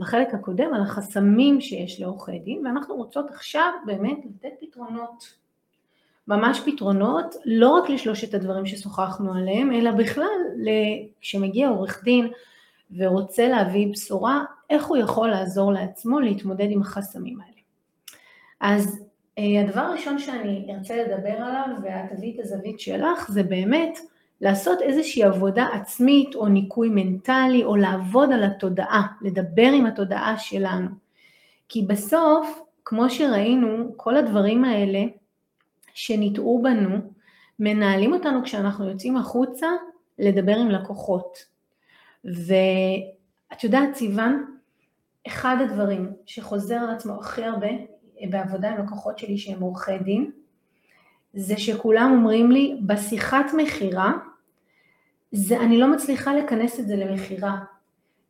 [0.00, 5.40] בחלק הקודם על החסמים שיש לעורכי דין, ואנחנו רוצות עכשיו באמת לתת פתרונות.
[6.28, 10.26] ממש פתרונות, לא רק לשלושת הדברים ששוחחנו עליהם, אלא בכלל
[11.20, 12.30] כשמגיע עורך דין
[12.96, 17.60] ורוצה להביא בשורה, איך הוא יכול לעזור לעצמו להתמודד עם החסמים האלה.
[18.60, 19.04] אז
[19.38, 23.98] אה, הדבר הראשון שאני ארצה לדבר עליו, ואת תביאי את הזווית שלך, זה באמת
[24.40, 30.88] לעשות איזושהי עבודה עצמית או ניקוי מנטלי או לעבוד על התודעה, לדבר עם התודעה שלנו.
[31.68, 35.02] כי בסוף, כמו שראינו, כל הדברים האלה
[35.94, 36.96] שניטעו בנו,
[37.58, 39.66] מנהלים אותנו כשאנחנו יוצאים החוצה
[40.18, 41.38] לדבר עם לקוחות.
[42.24, 44.44] ואת יודעת, סיוון,
[45.26, 47.68] אחד הדברים שחוזר על עצמו הכי הרבה
[48.30, 50.30] בעבודה עם לקוחות שלי שהם עורכי דין,
[51.34, 54.12] זה שכולם אומרים לי, בשיחת מכירה,
[55.32, 57.58] זה, אני לא מצליחה לכנס את זה למכירה.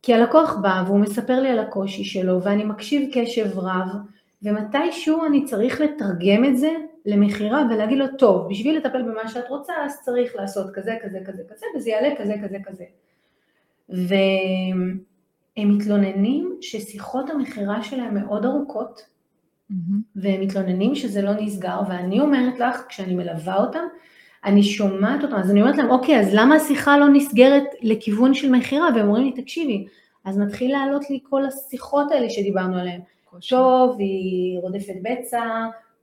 [0.01, 3.87] כי הלקוח בא והוא מספר לי על הקושי שלו ואני מקשיב קשב רב
[4.43, 6.71] ומתישהו אני צריך לתרגם את זה
[7.05, 11.43] למכירה ולהגיד לו טוב בשביל לטפל במה שאת רוצה אז צריך לעשות כזה כזה כזה
[11.49, 12.83] כזה וזה יעלה כזה כזה כזה
[13.89, 14.97] והם
[15.57, 19.01] מתלוננים ששיחות המכירה שלהם מאוד ארוכות
[19.71, 19.75] mm-hmm.
[20.15, 23.83] והם מתלוננים שזה לא נסגר ואני אומרת לך כשאני מלווה אותם
[24.45, 28.51] אני שומעת אותם, אז אני אומרת להם, אוקיי, אז למה השיחה לא נסגרת לכיוון של
[28.51, 28.87] מכירה?
[28.95, 29.87] והם אומרים לי, תקשיבי,
[30.25, 33.01] אז מתחיל לעלות לי כל השיחות האלה שדיברנו עליהן.
[33.49, 35.43] טוב, היא רודפת בצע,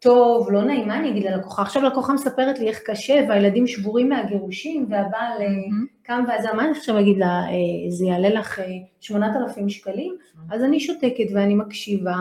[0.00, 1.62] טוב, לא נעים, מה אני אגיד ללקוחה?
[1.62, 6.02] עכשיו לקוחה מספרת לי איך קשה, והילדים שבורים מהגירושים, והבעל mm-hmm.
[6.02, 8.60] קם ועזר, מה אני עכשיו אגיד לה, אה, זה יעלה לך
[9.00, 10.16] 8,000 שקלים?
[10.18, 10.54] Mm-hmm.
[10.54, 12.16] אז אני שותקת ואני מקשיבה,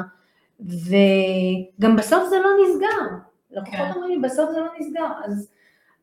[0.60, 3.16] וגם בסוף זה לא נסגר.
[3.52, 3.92] לקוחות כן.
[3.96, 5.08] אומרים לי, בסוף זה לא נסגר.
[5.26, 5.50] אז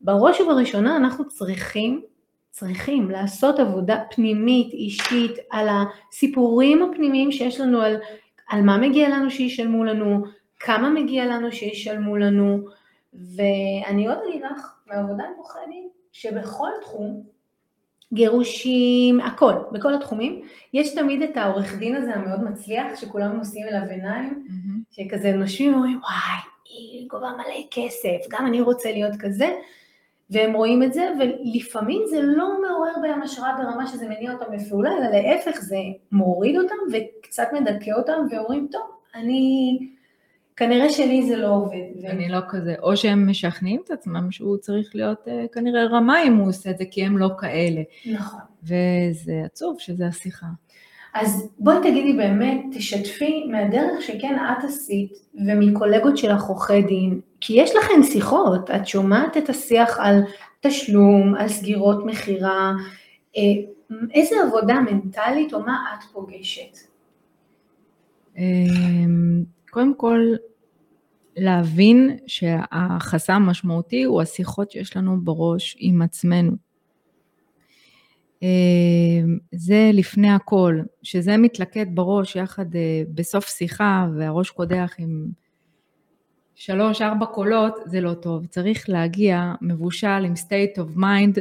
[0.05, 2.03] בראש ובראשונה אנחנו צריכים,
[2.51, 7.97] צריכים לעשות עבודה פנימית, אישית, על הסיפורים הפנימיים שיש לנו, על,
[8.49, 10.25] על מה מגיע לנו שישלמו לנו,
[10.61, 12.59] כמה מגיע לנו שישלמו לנו,
[13.14, 17.23] ואני עוד אגיד לך, מעבודה עם עורכי דין, שבכל תחום,
[18.12, 20.43] גירושים, הכל, בכל התחומים,
[20.75, 24.95] יש תמיד את העורך דין הזה המאוד מצליח, שכולם נושאים אליו עיניים, mm-hmm.
[24.97, 29.51] שכזה נושמים ואומרים, וואי, היא גובה מלא כסף, גם אני רוצה להיות כזה,
[30.31, 34.91] והם רואים את זה, ולפעמים זה לא מעורר בהם השראה ברמה שזה מניע אותם לפעולה,
[34.99, 35.77] אלא להפך, זה
[36.13, 38.83] מוריד אותם וקצת מדכא אותם, ואומרים, טוב,
[39.15, 39.79] אני
[40.57, 42.07] כנראה שלי זה לא עובד.
[42.07, 46.37] אני לא כזה, או שהם משכנעים את עצמם שהוא צריך להיות uh, כנראה רמה אם
[46.37, 47.83] הוא עושה את זה, כי הם לא כאלה.
[48.13, 48.41] נכון.
[48.63, 50.47] וזה עצוב שזה השיחה.
[51.15, 55.13] אז בואי תגידי באמת, תשתפי מהדרך שכן את עשית
[55.47, 60.20] ומקולגות שלך עורכי דין, כי יש לכן שיחות, את שומעת את השיח על
[60.61, 62.72] תשלום, על סגירות מכירה,
[63.37, 63.42] אה,
[64.14, 66.78] איזה עבודה מנטלית או מה את פוגשת?
[68.37, 70.20] אמ, קודם כל,
[71.37, 76.52] להבין שהחסם המשמעותי הוא השיחות שיש לנו בראש עם עצמנו.
[78.42, 85.43] אמ, זה לפני הכל, שזה מתלכד בראש יחד אה, בסוף שיחה והראש קודח עם
[86.55, 88.47] שלוש, ארבע קולות, זה לא טוב.
[88.47, 91.40] צריך להגיע מבושל עם state of mind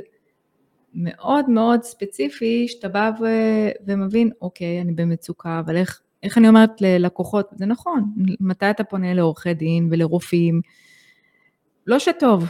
[0.93, 6.81] מאוד מאוד ספציפי, שאתה בא ו- ומבין, אוקיי, אני במצוקה, אבל איך, איך אני אומרת
[6.81, 10.61] ללקוחות, זה נכון, מתי אתה פונה לעורכי דין ולרופאים?
[11.87, 12.49] לא שטוב.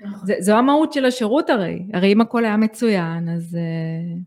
[0.00, 0.26] נכון.
[0.26, 4.18] זה, זו המהות של השירות הרי, הרי אם הכל היה מצוין, אז, אה,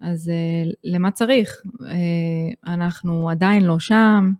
[0.00, 1.62] אז אה, למה צריך?
[1.86, 4.32] אה, אנחנו עדיין לא שם,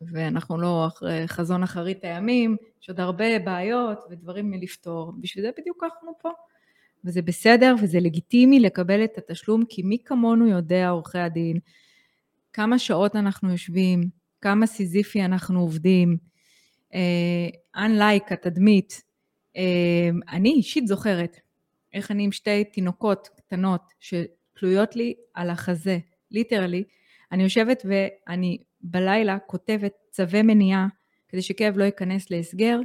[0.00, 5.84] ואנחנו לא אחרי חזון אחרית הימים, יש עוד הרבה בעיות ודברים מלפתור, בשביל זה בדיוק
[5.84, 6.30] אנחנו פה.
[7.04, 11.58] וזה בסדר וזה לגיטימי לקבל את התשלום, כי מי כמונו יודע, עורכי הדין,
[12.52, 14.00] כמה שעות אנחנו יושבים,
[14.40, 16.16] כמה סיזיפי אנחנו עובדים,
[16.92, 19.02] uh, unlike התדמית.
[19.56, 19.60] Uh,
[20.28, 21.36] אני אישית זוכרת
[21.92, 25.98] איך אני עם שתי תינוקות קטנות שתלויות לי על החזה,
[26.30, 26.84] ליטרלי,
[27.32, 30.86] אני יושבת ואני בלילה כותבת צווי מניעה
[31.28, 32.80] כדי שכאב לא ייכנס להסגר,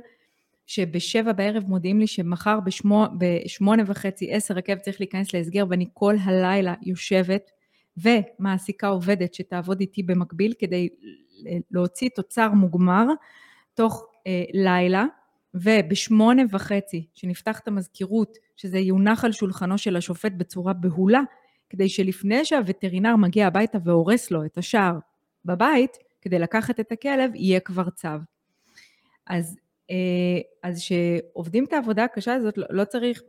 [0.66, 6.16] שבשבע בערב מודיעים לי שמחר בשמו, בשמונה וחצי, עשר הכאב צריך להיכנס להסגר ואני כל
[6.24, 7.52] הלילה יושבת
[7.98, 10.90] ומעסיקה עובדת שתעבוד איתי במקביל כדי
[11.72, 13.06] להוציא תוצר מוגמר
[13.74, 15.06] תוך אה, לילה,
[15.54, 21.22] ובשמונה וחצי, שנפתח את המזכירות, שזה יונח על שולחנו של השופט בצורה בהולה,
[21.70, 25.00] כדי שלפני שהווטרינר מגיע הביתה והורס לו את השער
[25.46, 28.08] בבית, כדי לקחת את הכלב, יהיה כבר צו.
[29.28, 29.58] אז,
[29.92, 33.22] אה, אז שעובדים את העבודה הקשה הזאת, לא, לא צריך,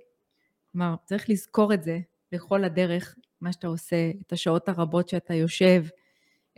[0.73, 1.99] כלומר, צריך לזכור את זה
[2.33, 5.85] לכל הדרך, מה שאתה עושה, את השעות הרבות שאתה יושב,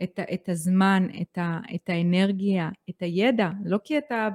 [0.03, 4.29] את, את הזמן, את, ה, את האנרגיה, את הידע, לא כי אתה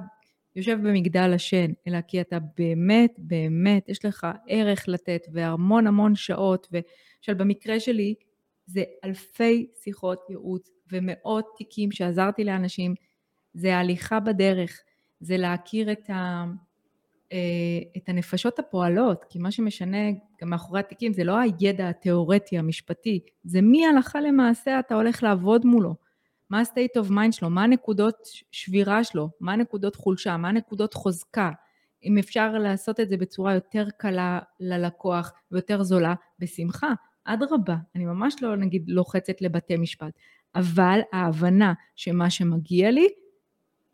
[0.55, 6.67] יושב במגדל השן, אלא כי אתה באמת, באמת, יש לך ערך לתת והמון המון שעות,
[6.71, 8.15] ושל במקרה שלי,
[8.65, 12.95] זה אלפי שיחות ייעוץ ומאות תיקים שעזרתי לאנשים,
[13.53, 14.79] זה ההליכה בדרך,
[15.19, 16.45] זה להכיר את, ה,
[17.31, 17.37] אה,
[17.97, 23.61] את הנפשות הפועלות, כי מה שמשנה גם מאחורי התיקים זה לא הידע התיאורטי המשפטי, זה
[23.61, 25.95] מי הלכה למעשה אתה הולך לעבוד מולו.
[26.49, 31.51] מה ה-state of mind שלו, מה הנקודות שבירה שלו, מה הנקודות חולשה, מה הנקודות חוזקה.
[32.03, 36.93] אם אפשר לעשות את זה בצורה יותר קלה ללקוח ויותר זולה, בשמחה,
[37.25, 40.13] אדרבה, אני ממש לא נגיד לוחצת לבתי משפט,
[40.55, 43.07] אבל ההבנה שמה שמגיע לי,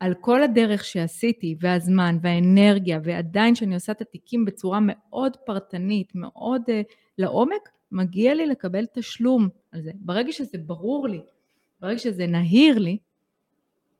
[0.00, 6.62] על כל הדרך שעשיתי, והזמן, והאנרגיה, ועדיין שאני עושה את התיקים בצורה מאוד פרטנית, מאוד
[6.66, 9.90] uh, לעומק, מגיע לי לקבל תשלום על זה.
[9.94, 11.20] ברגע שזה ברור לי,
[11.80, 12.98] ברגע שזה נהיר לי,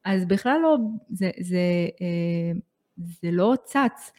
[0.04, 0.76] אז בכלל לא,
[1.10, 1.58] זה, זה,
[1.94, 2.58] uh,
[2.96, 4.12] זה לא צץ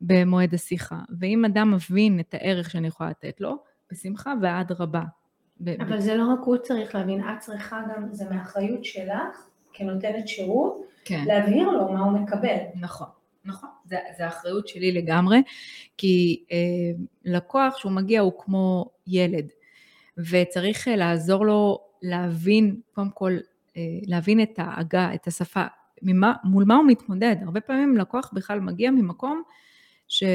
[0.00, 1.00] במועד השיחה.
[1.20, 3.56] ואם אדם מבין את הערך שאני יכולה לתת לו,
[3.92, 5.02] בשמחה ואדרבה.
[5.80, 10.82] אבל זה לא רק הוא צריך להבין, את צריכה גם, זה מאחריות שלך כנותנת שירות,
[11.04, 11.24] כן.
[11.26, 12.56] להבהיר לו מה הוא מקבל.
[12.74, 13.06] נכון,
[13.44, 15.42] נכון, זה, זה האחריות שלי לגמרי,
[15.96, 16.56] כי אה,
[17.24, 19.48] לקוח שהוא מגיע הוא כמו ילד,
[20.18, 23.36] וצריך אה, לעזור לו להבין, קודם כל,
[23.76, 25.64] אה, להבין את העגה, את השפה,
[26.02, 27.36] ממה, מול מה הוא מתמודד.
[27.42, 29.42] הרבה פעמים לקוח בכלל מגיע ממקום
[30.08, 30.28] שהוא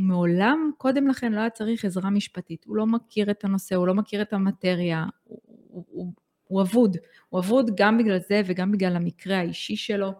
[0.00, 2.64] מעולם קודם לכן לא היה צריך עזרה משפטית.
[2.64, 6.12] הוא לא מכיר את הנושא, הוא לא מכיר את המטריה, הוא, הוא, הוא,
[6.48, 6.96] הוא אבוד.
[7.28, 10.12] הוא אבוד גם בגלל זה וגם בגלל המקרה האישי שלו.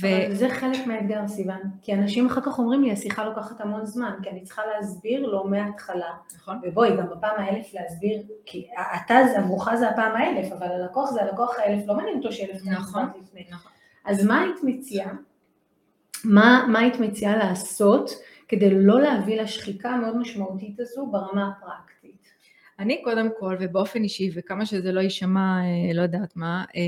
[0.00, 0.06] ו...
[0.26, 1.60] אבל זה חלק מהאתגר, סיוון.
[1.82, 5.44] כי אנשים אחר כך אומרים לי, השיחה לוקחת המון זמן, כי אני צריכה להסביר לו
[5.44, 6.10] מההתחלה.
[6.36, 6.60] נכון.
[6.62, 8.68] ובואי, גם בפעם האלף להסביר, כי
[9.04, 13.04] אתה, עבורך זה הפעם האלף, אבל הלקוח זה הלקוח האלף, לא מעניין אותו שאלף נכון,
[13.22, 13.46] לפני.
[13.50, 13.72] נכון.
[14.04, 15.12] אז מה היית מציעה?
[16.24, 18.10] מה, מה היית מציעה לעשות
[18.52, 22.32] כדי לא להביא לשחיקה המאוד משמעותית הזו ברמה הפרקטית?
[22.78, 26.82] אני קודם כל, ובאופן אישי, וכמה שזה לא יישמע, אה, לא יודעת מה, אה,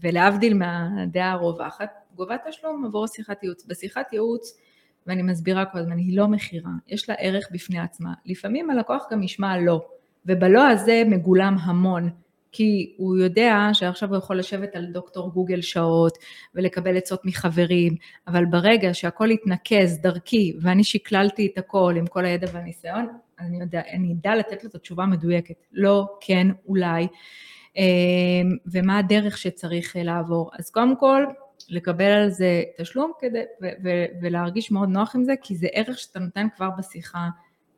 [0.00, 3.66] ולהבדיל מהדעה הרווחת, גובה תשלום עבור שיחת ייעוץ.
[3.66, 4.58] בשיחת ייעוץ,
[5.06, 8.14] ואני מסבירה כל הזמן, היא לא מכירה, יש לה ערך בפני עצמה.
[8.26, 9.86] לפעמים הלקוח גם ישמע לא,
[10.26, 12.10] ובלא הזה מגולם המון.
[12.52, 16.18] כי הוא יודע שעכשיו הוא יכול לשבת על דוקטור גוגל שעות
[16.54, 22.46] ולקבל עצות מחברים, אבל ברגע שהכל יתנקז דרכי ואני שקללתי את הכל עם כל הידע
[22.52, 23.08] והניסיון,
[23.40, 27.06] אני יודע, אני אדע לתת לו את התשובה המדויקת, לא, כן, אולי,
[27.76, 30.50] אמ, ומה הדרך שצריך לעבור.
[30.58, 31.24] אז קודם כל,
[31.68, 35.98] לקבל על זה תשלום כדי, ו- ו- ולהרגיש מאוד נוח עם זה, כי זה ערך
[35.98, 37.28] שאתה נותן כבר בשיחה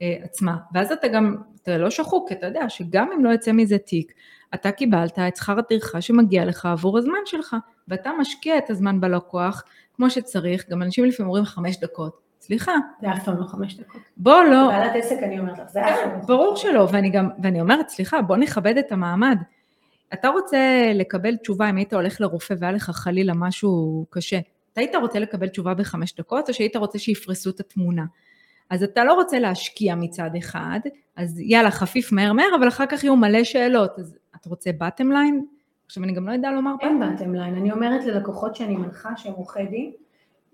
[0.03, 0.57] אה, עצמה.
[0.75, 4.13] ואז אתה גם, אתה לא שחוק, כי אתה יודע שגם אם לא יוצא מזה תיק,
[4.55, 7.57] אתה קיבלת את שכר הטרחה שמגיע לך עבור הזמן שלך,
[7.89, 9.63] ואתה משקיע את הזמן בלקוח
[9.97, 12.23] כמו שצריך, גם אנשים לפעמים אומרים חמש דקות.
[12.41, 12.73] סליחה.
[13.01, 14.01] זה אף פעם לא חמש דקות.
[14.17, 14.69] בוא לא.
[14.69, 16.27] בעלת עסק אני אומרת לך, זה אף פעם לא.
[16.27, 19.39] ברור שלא, ואני גם, ואני אומרת, סליחה, בוא נכבד את המעמד.
[20.13, 24.39] אתה רוצה לקבל תשובה אם היית הולך לרופא והיה לך חלילה משהו קשה,
[24.73, 28.05] אתה היית רוצה לקבל תשובה בחמש דקות, או שהיית רוצה שיפרסו את התמונה?
[28.71, 30.81] אז אתה לא רוצה להשקיע מצד אחד,
[31.17, 33.99] אז יאללה, חפיף מהר מהר, אבל אחר כך יהיו מלא שאלות.
[33.99, 35.45] אז אתה רוצה bottom line?
[35.87, 36.75] עכשיו אני גם לא יודעה לומר...
[36.81, 39.93] אין bottom line, אני אומרת ללקוחות שאני מנחה שהם עורכי דין,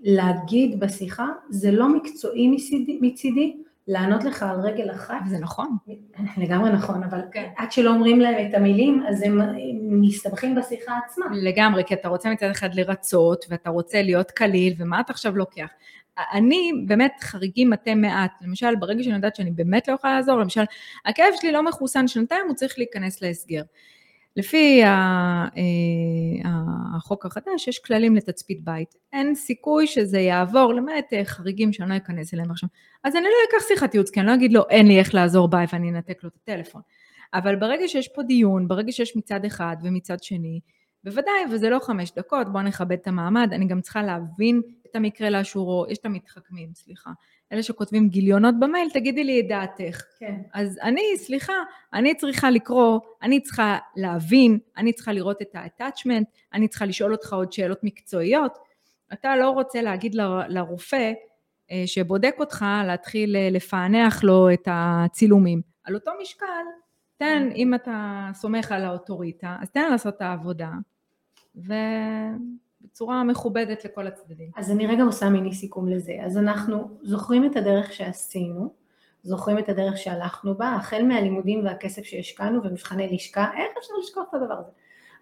[0.00, 3.56] להגיד בשיחה, זה לא מקצועי מצידי, מצידי
[3.88, 5.16] לענות לך על רגל אחת.
[5.26, 5.76] זה נכון.
[6.42, 7.48] לגמרי נכון, אבל כן.
[7.56, 9.40] עד שלא אומרים להם את המילים, אז הם
[10.00, 11.26] מסתבכים בשיחה עצמה.
[11.32, 15.68] לגמרי, כי אתה רוצה מצד אחד לרצות, ואתה רוצה להיות קליל, ומה אתה עכשיו לוקח?
[16.32, 20.64] אני באמת חריגים מטה מעט, למשל ברגע שאני יודעת שאני באמת לא יכולה לעזור, למשל
[21.06, 23.62] הכאב שלי לא מחוסן שנתיים, הוא צריך להיכנס להסגר.
[24.36, 25.46] לפי אה,
[26.94, 31.96] החוק החדש יש כללים לתצפית בית, אין סיכוי שזה יעבור למעט אה, חריגים שאני לא
[31.96, 32.68] אכנס אליהם עכשיו,
[33.04, 35.48] אז אני לא אקח שיחת ייעוץ כי אני לא אגיד לו אין לי איך לעזור
[35.48, 36.82] בי ואני אנתק לו את הטלפון,
[37.34, 40.60] אבל ברגע שיש פה דיון, ברגע שיש מצד אחד ומצד שני,
[41.04, 45.30] בוודאי, וזה לא חמש דקות, בואו נכבד את המעמד, אני גם צריכה להבין את המקרה
[45.30, 47.10] לאשורו, יש את המתחכמים, סליחה.
[47.52, 50.02] אלה שכותבים גיליונות במייל, תגידי לי את דעתך.
[50.18, 50.34] כן.
[50.54, 51.52] אז אני, סליחה,
[51.92, 57.32] אני צריכה לקרוא, אני צריכה להבין, אני צריכה לראות את ה-attachment, אני צריכה לשאול אותך
[57.32, 58.58] עוד שאלות מקצועיות.
[59.12, 61.12] אתה לא רוצה להגיד ל- לרופא
[61.70, 65.62] אה, שבודק אותך, להתחיל אה, לפענח לו את הצילומים.
[65.84, 66.46] על אותו משקל,
[67.16, 67.48] תן.
[67.54, 70.70] אם אתה סומך על האוטוריטה, אז תן לעשות את העבודה,
[71.56, 71.72] ו...
[72.80, 74.50] בצורה מכובדת לכל הצדדים.
[74.56, 76.12] אז אני רגע עושה מיני סיכום לזה.
[76.24, 78.72] אז אנחנו זוכרים את הדרך שעשינו,
[79.22, 84.34] זוכרים את הדרך שהלכנו בה, החל מהלימודים והכסף שהשקענו ומבחני לשכה, איך אפשר לשכוח את
[84.34, 84.70] הדבר הזה?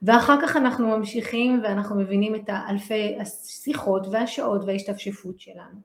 [0.03, 5.81] ואחר כך אנחנו ממשיכים ואנחנו מבינים את האלפי השיחות והשעות וההשתפשפות שלנו.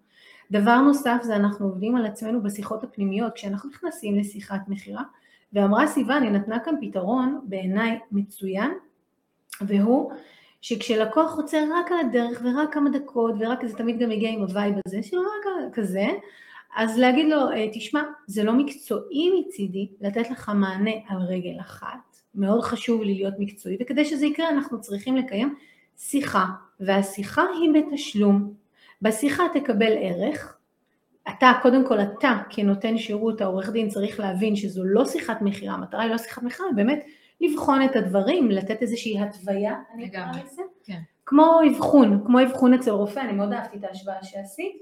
[0.51, 5.03] דבר נוסף זה אנחנו עובדים על עצמנו בשיחות הפנימיות, כשאנחנו נכנסים לשיחת מכירה,
[5.53, 8.71] ואמרה סיוון, היא נתנה כאן פתרון בעיניי מצוין,
[9.61, 10.11] והוא
[10.61, 14.75] שכשלקוח רוצה רק על הדרך ורק כמה דקות ורק זה תמיד גם מגיע עם הווייב
[14.85, 16.07] הזה, שהוא רק כזה,
[16.75, 22.17] אז להגיד לו, אה, תשמע, זה לא מקצועי מצידי לתת לך מענה על רגל אחת,
[22.35, 25.55] מאוד חשוב לי להיות מקצועי, וכדי שזה יקרה אנחנו צריכים לקיים
[25.97, 26.45] שיחה,
[26.79, 28.53] והשיחה היא בתשלום.
[29.01, 30.57] בשיחה תקבל ערך,
[31.29, 36.01] אתה, קודם כל אתה כנותן שירות, העורך דין צריך להבין שזו לא שיחת מכירה, המטרה
[36.01, 37.05] היא לא שיחת מכירה, באמת
[37.41, 40.99] לבחון את הדברים, לתת איזושהי התוויה, אני אקרא לזה, כן.
[41.25, 44.75] כמו אבחון, כמו אבחון אצל רופא, אני מאוד אהבתי את ההשוואה שעשית.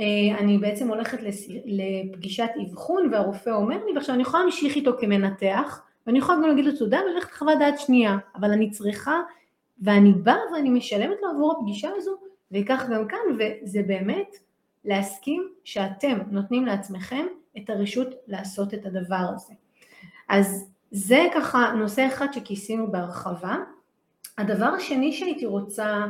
[0.00, 1.18] אה, אני בעצם הולכת
[1.64, 6.64] לפגישת אבחון והרופא אומר לי, ועכשיו אני יכולה להמשיך איתו כמנתח, ואני יכולה גם להגיד
[6.64, 9.20] לו תודה וללכת לחוות דעת שנייה, אבל אני צריכה,
[9.82, 12.16] ואני באה ואני משלמת לו עבור הפגישה הזו,
[12.52, 14.36] וכך גם כאן, וזה באמת
[14.84, 17.26] להסכים שאתם נותנים לעצמכם
[17.58, 19.54] את הרשות לעשות את הדבר הזה.
[20.28, 23.56] אז זה ככה נושא אחד שכיסינו בהרחבה.
[24.38, 26.04] הדבר השני שהייתי רוצה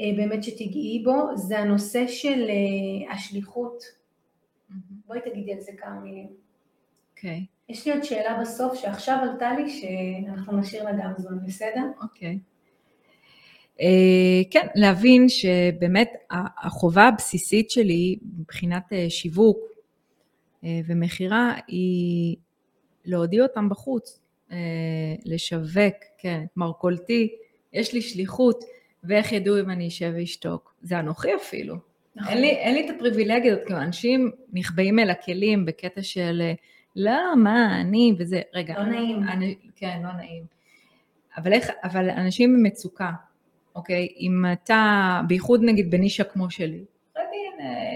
[0.00, 3.84] אה, באמת שתיגעי בו זה הנושא של אה, השליחות.
[5.06, 6.28] בואי תגידי על זה כמה מילים.
[7.10, 7.44] אוקיי.
[7.48, 7.72] Okay.
[7.72, 11.82] יש לי עוד שאלה בסוף שעכשיו עלתה לי שאנחנו נשאיר לה גם זמן, בסדר?
[12.02, 12.38] אוקיי.
[12.42, 12.56] Okay.
[13.80, 16.12] אה, כן, להבין שבאמת
[16.60, 19.58] החובה הבסיסית שלי מבחינת שיווק
[20.64, 22.36] אה, ומכירה היא
[23.04, 24.20] להודיע אותם בחוץ,
[25.24, 27.34] לשווק, כן, מרכולתי,
[27.72, 28.64] יש לי שליחות,
[29.04, 30.74] ואיך ידעו אם אני אשב ואשתוק?
[30.82, 31.76] זה אנוכי אפילו.
[32.16, 32.32] נכון.
[32.32, 36.42] אין, לי, אין לי את הפריבילגיה הזאת, כאילו אנשים נחבאים אל הכלים בקטע של
[36.96, 38.74] לא, מה, אני וזה, רגע.
[38.78, 39.22] לא נעים.
[39.28, 40.44] אני, כן, לא נעים.
[41.36, 43.10] אבל, איך, אבל אנשים במצוקה,
[43.74, 44.08] אוקיי?
[44.20, 46.84] אם אתה, בייחוד נגיד בנישה כמו שלי,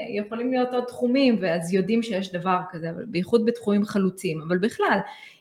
[0.09, 4.43] יכולים להיות עוד תחומים, ואז יודעים שיש דבר כזה, אבל בייחוד בתחומים חלוצים.
[4.43, 4.99] אבל בכלל,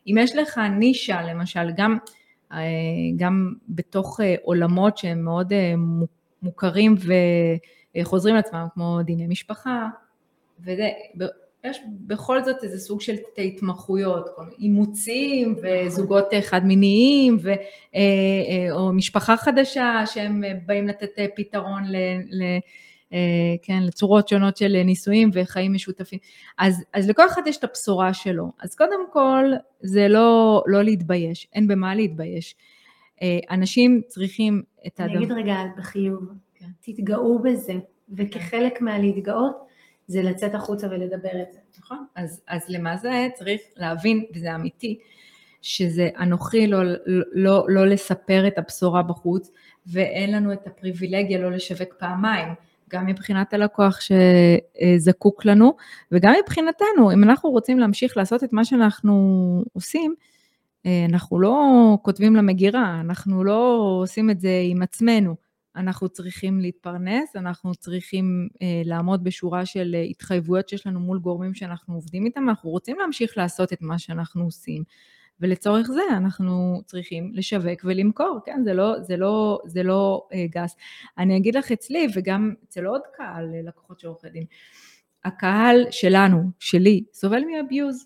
[0.08, 1.98] אם יש לך נישה, למשל, גם,
[2.52, 2.58] אה,
[3.18, 5.74] גם בתוך אה, עולמות שהם מאוד אה,
[6.42, 6.96] מוכרים
[7.96, 9.88] וחוזרים לעצמם, כמו דיני משפחה,
[10.60, 10.90] וזה,
[11.64, 14.30] יש בכל זאת איזה סוג של התמחויות,
[14.60, 17.56] אימוצים וזוגות חד מיניים ו, אה,
[17.96, 21.96] אה, או משפחה חדשה שהם באים לתת פתרון ל,
[22.30, 22.58] ל, אה,
[23.62, 26.20] כן, לצורות שונות של נישואים וחיים משותפים.
[26.58, 28.52] אז, אז לכל אחד יש את הבשורה שלו.
[28.62, 29.46] אז קודם כל
[29.82, 32.56] זה לא, לא להתבייש, אין במה להתבייש.
[33.52, 35.16] אנשים צריכים את הדבר...
[35.16, 36.24] אני אגיד רגע בחיוב,
[36.56, 36.66] כן.
[36.82, 37.74] תתגאו בזה,
[38.10, 39.70] וכחלק מהלהתגאות
[40.08, 41.60] זה לצאת החוצה ולדבר את זה.
[41.80, 42.06] נכון.
[42.16, 45.00] אז, אז למה זה צריך להבין, וזה אמיתי,
[45.62, 46.80] שזה אנוכי לא,
[47.34, 49.52] לא, לא לספר את הבשורה בחוץ,
[49.88, 52.48] ואין לנו את הפריבילגיה לא לשווק פעמיים,
[52.90, 55.76] גם מבחינת הלקוח שזקוק לנו,
[56.12, 60.16] וגם מבחינתנו, אם אנחנו רוצים להמשיך לעשות את מה שאנחנו עושים,
[61.10, 65.36] אנחנו לא כותבים למגירה, אנחנו לא עושים את זה עם עצמנו.
[65.76, 71.54] אנחנו צריכים להתפרנס, אנחנו צריכים אה, לעמוד בשורה של אה, התחייבויות שיש לנו מול גורמים
[71.54, 74.84] שאנחנו עובדים איתם, אנחנו רוצים להמשיך לעשות את מה שאנחנו עושים.
[75.42, 78.62] ולצורך זה אנחנו צריכים לשווק ולמכור, כן?
[78.64, 80.76] זה לא, זה לא, זה לא אה, גס.
[81.18, 84.46] אני אגיד לך אצלי, וגם אצל עוד קהל, אה, לקוחות של עורכי דין,
[85.26, 88.06] הקהל שלנו, שלי, סובל מאביוז.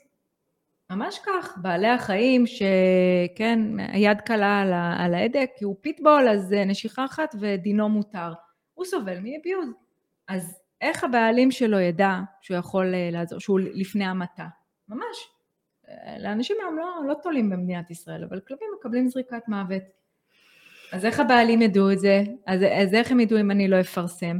[0.91, 7.05] ממש כך, בעלי החיים שכן, היד קלה על, על ההדק, כי הוא פיטבול, אז נשיכה
[7.05, 8.33] אחת ודינו מותר.
[8.73, 9.69] הוא סובל מאביוז.
[10.27, 14.45] אז איך הבעלים שלו ידע שהוא יכול אה, לעזור, שהוא לפני המתה?
[14.89, 15.32] ממש.
[16.19, 19.83] לאנשים היום לא, לא תולים במדינת ישראל, אבל כלבים מקבלים זריקת מוות.
[20.93, 22.23] אז איך הבעלים ידעו את זה?
[22.47, 24.37] אז, אז איך הם ידעו אם אני לא אפרסם?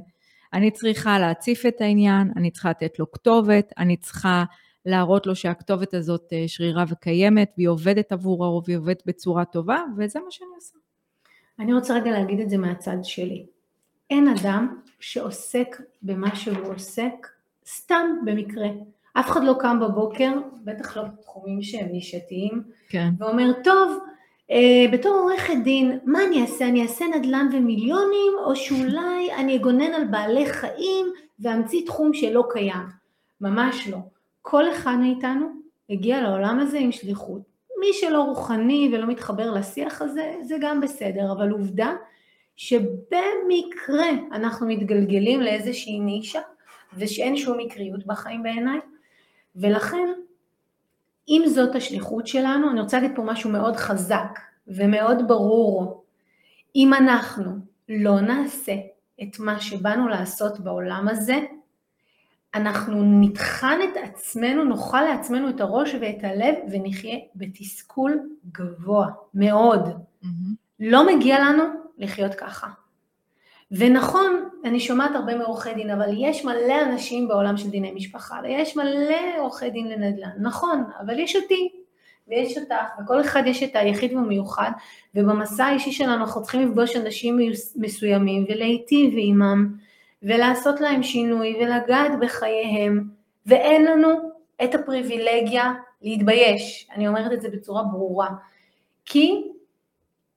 [0.54, 4.44] אני צריכה להציף את העניין, אני צריכה לתת לו כתובת, אני צריכה
[4.86, 10.20] להראות לו שהכתובת הזאת אה, שרירה וקיימת, והיא עובדת עבורו, והיא עובדת בצורה טובה, וזה
[10.20, 10.78] מה שאני עושה.
[11.60, 13.46] אני רוצה רגע להגיד את זה מהצד שלי.
[14.10, 17.28] אין אדם שעוסק במה שהוא עוסק
[17.68, 18.68] סתם במקרה.
[19.14, 20.32] אף אחד לא קם בבוקר,
[20.64, 23.10] בטח לא בתחומים שהם נישתיים, כן.
[23.20, 24.00] ואומר, טוב,
[24.52, 26.68] אה, בתור עורכת דין, מה אני אעשה?
[26.68, 31.06] אני אעשה נדל"ן ומיליונים, או שאולי אני אגונן על בעלי חיים
[31.40, 33.04] ואמציא תחום שלא קיים.
[33.42, 33.98] ממש לא.
[34.42, 35.48] כל אחד מאיתנו
[35.90, 37.42] הגיע לעולם הזה עם שליחות.
[37.80, 41.94] מי שלא רוחני ולא מתחבר לשיח הזה, זה גם בסדר, אבל עובדה
[42.56, 46.40] שבמקרה אנחנו מתגלגלים לאיזושהי נישה
[46.98, 48.80] ושאין שום מקריות בחיים בעיניי,
[49.56, 50.08] ולכן
[51.28, 56.04] אם זאת השליחות שלנו, אני רוצה להגיד פה משהו מאוד חזק ומאוד ברור,
[56.76, 57.52] אם אנחנו
[57.90, 58.74] לא נעשה
[59.24, 61.40] את מה שבאנו לעשות בעולם הזה,
[62.56, 69.88] אנחנו נטחן את עצמנו, נאכל לעצמנו את הראש ואת הלב ונחיה בתסכול גבוה מאוד.
[69.88, 70.28] Mm-hmm.
[70.80, 71.64] לא מגיע לנו
[71.98, 72.68] לחיות ככה.
[73.74, 78.78] ונכון, אני שומעת הרבה מעורכי דין, אבל יש מלא אנשים בעולם של דיני משפחה, ויש
[78.78, 81.70] מלא עורכי דין לנדל"ן, נכון, אבל יש אותי,
[82.28, 84.72] ויש אותך, וכל אחד יש את היחיד והמיוחד,
[85.16, 87.40] ובמסע האישי שלנו אנחנו צריכים לפגוש אנשים
[87.76, 89.76] מסוימים ולהיטיב עימם,
[90.24, 93.04] ולעשות להם שינוי ולגעת בחייהם,
[93.46, 94.10] ואין לנו
[94.64, 98.30] את הפריבילגיה להתבייש, אני אומרת את זה בצורה ברורה,
[99.06, 99.44] כי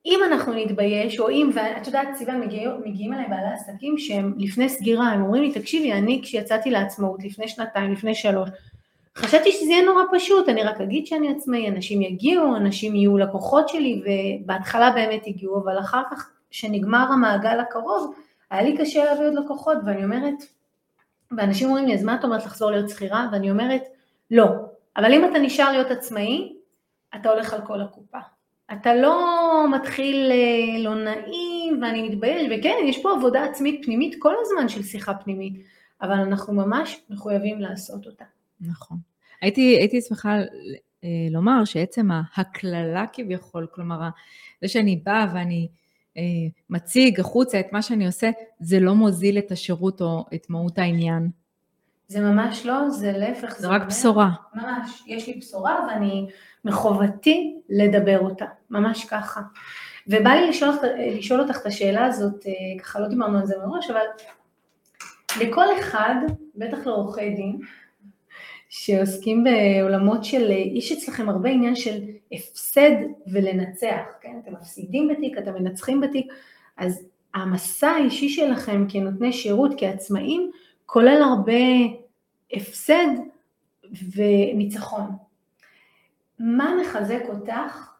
[0.06, 4.68] אם אנחנו נתבייש, או אם, ואת יודעת, סיוון, מגיעים, מגיעים אליי בעלי עסקים שהם לפני
[4.68, 8.48] סגירה, הם אומרים לי, תקשיבי, אני כשיצאתי לעצמאות לפני שנתיים, לפני שלוש,
[9.16, 13.68] חשבתי שזה יהיה נורא פשוט, אני רק אגיד שאני עצמאי, אנשים יגיעו, אנשים יהיו לקוחות
[13.68, 18.14] שלי, ובהתחלה באמת הגיעו, אבל אחר כך, כשנגמר המעגל הקרוב,
[18.50, 20.34] היה לי קשה להביא עוד לקוחות, ואני אומרת,
[21.36, 23.28] ואנשים אומרים לי, אז מה את אומרת לחזור להיות שכירה?
[23.32, 23.82] ואני אומרת,
[24.30, 24.46] לא.
[24.96, 26.52] אבל אם אתה נשאר להיות עצמאי,
[27.14, 28.18] אתה הולך על כל הקופה.
[28.72, 34.34] אתה לא מתחיל אה, לא נעים ואני מתבייש, וכן, יש פה עבודה עצמית פנימית כל
[34.40, 35.54] הזמן של שיחה פנימית,
[36.02, 38.24] אבל אנחנו ממש מחויבים לעשות אותה.
[38.60, 38.98] נכון.
[39.40, 40.38] הייתי, הייתי שמחה
[41.04, 44.08] אה, לומר שעצם ההקללה כביכול, כלומר,
[44.62, 45.68] זה שאני באה ואני
[46.70, 51.30] מציג החוצה את מה שאני עושה, זה לא מוזיל את השירות או את מהות העניין.
[52.08, 53.58] זה ממש לא, זה להפך.
[53.58, 54.30] זה רק אומר, בשורה.
[54.54, 56.26] ממש, יש לי בשורה ואני,
[56.64, 59.40] מחובתי לדבר אותה, ממש ככה.
[60.06, 60.74] ובא לי לשאול,
[61.18, 62.44] לשאול אותך את השאלה הזאת,
[62.82, 64.00] ככה לא דיברנו על זה מראש, אבל
[65.40, 66.14] לכל אחד,
[66.54, 67.58] בטח לעורכי דין,
[68.68, 72.00] שעוסקים בעולמות של, יש אצלכם הרבה עניין של
[72.32, 72.96] הפסד
[73.32, 74.40] ולנצח, כן?
[74.44, 76.32] אתם מפסידים בתיק, אתם מנצחים בתיק,
[76.76, 80.50] אז המסע האישי שלכם כנותני שירות, כעצמאים,
[80.86, 81.52] כולל הרבה
[82.52, 83.06] הפסד
[84.14, 85.10] וניצחון.
[86.38, 87.96] מה מחזק אותך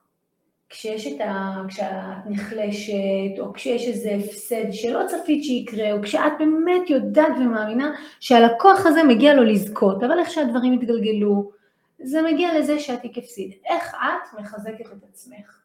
[0.68, 1.62] כשיש את ה...
[1.68, 1.86] כשאת
[2.26, 9.02] נחלשת, או כשיש איזה הפסד שלא צפית שיקרה, או כשאת באמת יודעת ומאמינה שהלקוח הזה
[9.02, 11.50] מגיע לו לזכות, אבל איך שהדברים התגלגלו,
[11.98, 13.52] זה מגיע לזה שהתיק הפסיד.
[13.66, 15.62] איך את מחזקת את עצמך?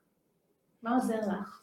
[0.84, 1.62] מה עוזר לך?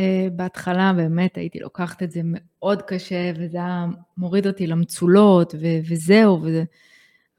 [0.00, 3.86] אה, בהתחלה באמת הייתי לוקחת את זה מאוד קשה, וזה היה
[4.16, 5.54] מוריד אותי למצולות,
[5.88, 6.64] וזהו, וזה...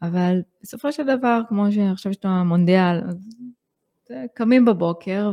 [0.01, 3.01] אבל בסופו של דבר, כמו שעכשיו יש את המונדיאל,
[4.33, 5.31] קמים בבוקר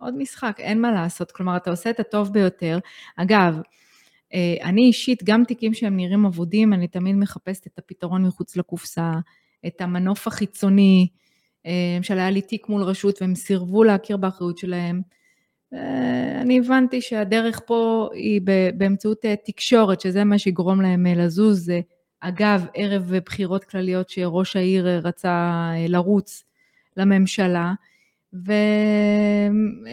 [0.00, 1.32] ועוד משחק, אין מה לעשות.
[1.32, 2.78] כלומר, אתה עושה את הטוב ביותר.
[3.16, 3.60] אגב,
[4.34, 9.12] אה, אני אישית, גם תיקים שהם נראים אבודים, אני תמיד מחפשת את הפתרון מחוץ לקופסה,
[9.66, 11.08] את המנוף החיצוני,
[11.66, 15.02] אה, למשל היה לי תיק מול רשות והם סירבו להכיר באחריות שלהם.
[15.74, 18.40] אה, אני הבנתי שהדרך פה היא
[18.74, 21.72] באמצעות תקשורת, שזה מה שיגרום להם לזוז.
[22.20, 26.44] אגב, ערב בחירות כלליות שראש העיר רצה לרוץ,
[26.96, 27.72] לממשלה,
[28.32, 29.84] ואין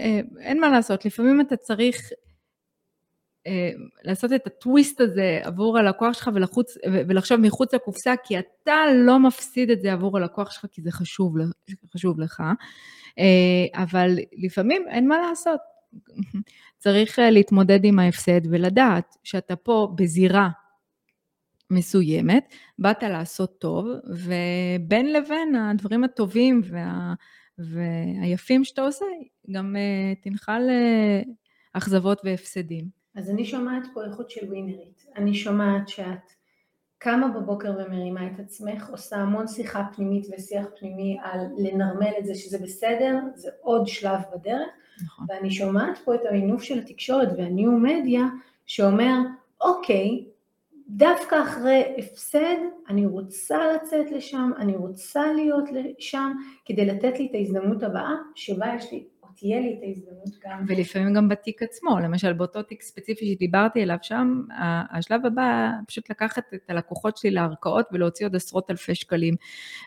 [0.62, 2.12] מה לעשות, לפעמים אתה צריך
[3.48, 3.72] אה,
[4.04, 9.70] לעשות את הטוויסט הזה עבור הלקוח שלך ולחוץ, ולחשוב מחוץ לקופסה, כי אתה לא מפסיד
[9.70, 11.36] את זה עבור הלקוח שלך, כי זה חשוב,
[11.94, 12.54] חשוב לך, אה,
[13.74, 15.60] אבל לפעמים אין מה לעשות.
[16.78, 20.50] צריך אה, להתמודד עם ההפסד ולדעת שאתה פה בזירה
[21.72, 27.14] מסוימת, באת לעשות טוב, ובין לבין הדברים הטובים וה,
[27.58, 29.06] והיפים שאתה עושה,
[29.52, 30.62] גם uh, תנחל
[31.78, 32.86] uh, והפסדים.
[33.16, 35.06] אז אני שומעת פה איכות של ווינרית.
[35.16, 36.32] אני שומעת שאת
[37.00, 42.36] קמה בבוקר ומרימה את עצמך, עושה המון שיחה פנימית ושיח פנימי על לנרמל את זה
[42.36, 44.68] שזה בסדר, זה עוד שלב בדרך,
[45.06, 45.26] נכון.
[45.30, 48.24] ואני שומעת פה את המינוף של התקשורת והניו-מדיה
[48.66, 49.16] שאומר,
[49.62, 50.26] אוקיי,
[50.90, 52.56] דווקא אחרי הפסד,
[52.90, 55.64] אני רוצה לצאת לשם, אני רוצה להיות
[56.00, 56.32] שם,
[56.66, 60.66] כדי לתת לי את ההזדמנות הבאה, שבה יש לי, או תהיה לי את ההזדמנות גם.
[60.68, 64.42] ולפעמים גם בתיק עצמו, למשל באותו תיק ספציפי שדיברתי עליו שם,
[64.92, 69.36] השלב הבא, פשוט לקחת את הלקוחות שלי לערכאות ולהוציא עוד עשרות אלפי שקלים.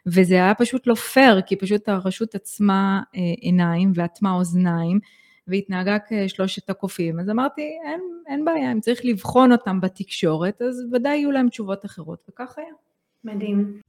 [0.06, 5.00] וזה היה פשוט לא פייר, כי פשוט הרשות עצמה אה, עיניים ואטמה אוזניים.
[5.50, 11.16] והתנהגה כשלושת הקופים, אז אמרתי, אין, אין בעיה, אם צריך לבחון אותם בתקשורת, אז ודאי
[11.16, 12.72] יהיו להם תשובות אחרות, וכך היה.
[13.24, 13.80] מדהים.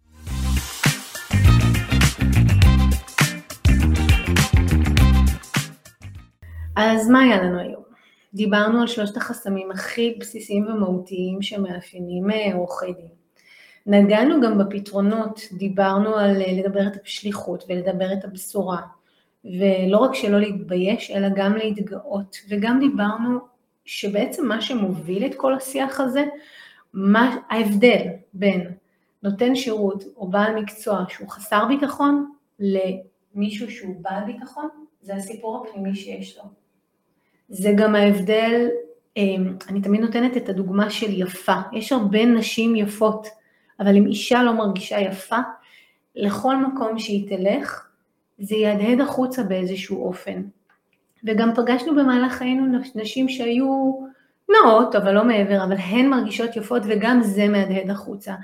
[6.76, 7.84] אז מה היה לנו היום?
[8.34, 13.08] דיברנו על שלושת החסמים הכי בסיסיים ומהותיים שמאפיינים אה, עורכי דין.
[13.86, 18.82] נגענו גם בפתרונות, דיברנו על אה, לדבר את השליחות ולדבר את הבשורה,
[19.46, 22.38] ולא רק שלא להתבייש, אלא גם להתגאות.
[22.50, 23.40] וגם דיברנו
[23.86, 26.26] שבעצם מה שמוביל את כל השיח הזה,
[26.94, 28.72] מה ההבדל בין
[29.24, 34.68] נותן שירות או בעל מקצוע שהוא חסר ביטחון למישהו שהוא בעל ביטחון,
[35.02, 36.44] זה הסיפור הפנימי שיש לו.
[37.50, 38.68] זה גם ההבדל,
[39.18, 41.56] אמ, אני תמיד נותנת את הדוגמה של יפה.
[41.74, 43.28] יש הרבה נשים יפות,
[43.80, 45.38] אבל אם אישה לא מרגישה יפה,
[46.16, 47.91] לכל מקום שהיא תלך,
[48.42, 50.42] זה יהדהד החוצה באיזשהו אופן.
[51.24, 53.94] וגם פגשנו במהלך חיינו נשים שהיו
[54.50, 58.36] נאות, אבל לא מעבר, אבל הן מרגישות יפות וגם זה מהדהד החוצה.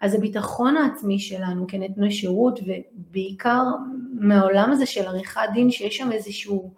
[0.00, 3.62] אז הביטחון העצמי שלנו כנתני שירות, ובעיקר
[4.12, 6.70] מהעולם הזה של עריכת דין, שיש שם איזשהו,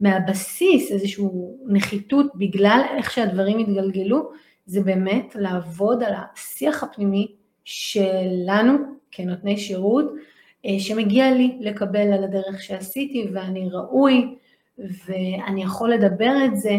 [0.00, 1.24] מהבסיס, איזושהי
[1.66, 4.30] נחיתות בגלל איך שהדברים התגלגלו,
[4.66, 7.32] זה באמת לעבוד על השיח הפנימי
[7.64, 8.78] שלנו
[9.10, 10.12] כנותני שירות,
[10.78, 14.34] שמגיע לי לקבל על הדרך שעשיתי ואני ראוי
[14.78, 16.76] ואני יכול לדבר את זה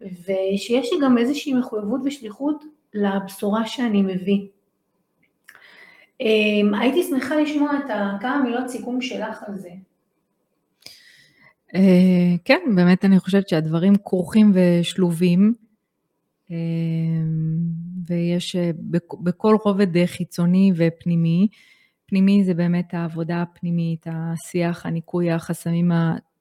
[0.00, 2.64] ושיש לי גם איזושהי מחויבות ושליחות
[2.94, 4.46] לבשורה שאני מביא.
[6.20, 9.70] אה, הייתי שמחה לשמוע את כמה מילות סיכום שלך על זה.
[11.74, 15.54] אה, כן, באמת אני חושבת שהדברים כרוכים ושלובים,
[18.06, 18.56] ויש
[19.22, 21.48] בכל רובד חיצוני ופנימי,
[22.06, 25.92] פנימי זה באמת העבודה הפנימית, השיח, הניקוי, החסמים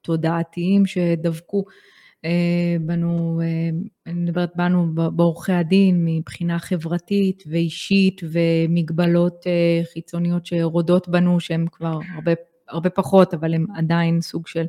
[0.01, 1.63] תודעתיים שדבקו
[2.25, 3.69] אה, בנו, אה,
[4.07, 11.99] אני מדברת בנו בעורכי הדין מבחינה חברתית ואישית ומגבלות אה, חיצוניות שרודות בנו שהן כבר
[12.15, 12.31] הרבה,
[12.69, 14.65] הרבה פחות אבל הן עדיין סוג של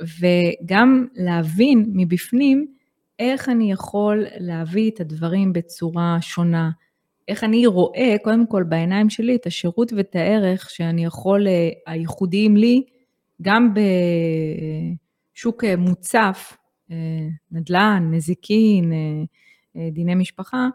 [0.00, 2.66] וגם להבין מבפנים
[3.18, 6.70] איך אני יכול להביא את הדברים בצורה שונה,
[7.28, 11.46] איך אני רואה קודם כל בעיניים שלי את השירות ואת הערך שאני יכול,
[11.86, 12.82] הייחודיים לי,
[13.42, 13.74] גם
[15.34, 16.56] בשוק מוצף
[16.90, 16.96] אה,
[17.52, 18.98] נדל"ן, נזיקין, אה,
[19.76, 20.68] אה, דיני משפחה,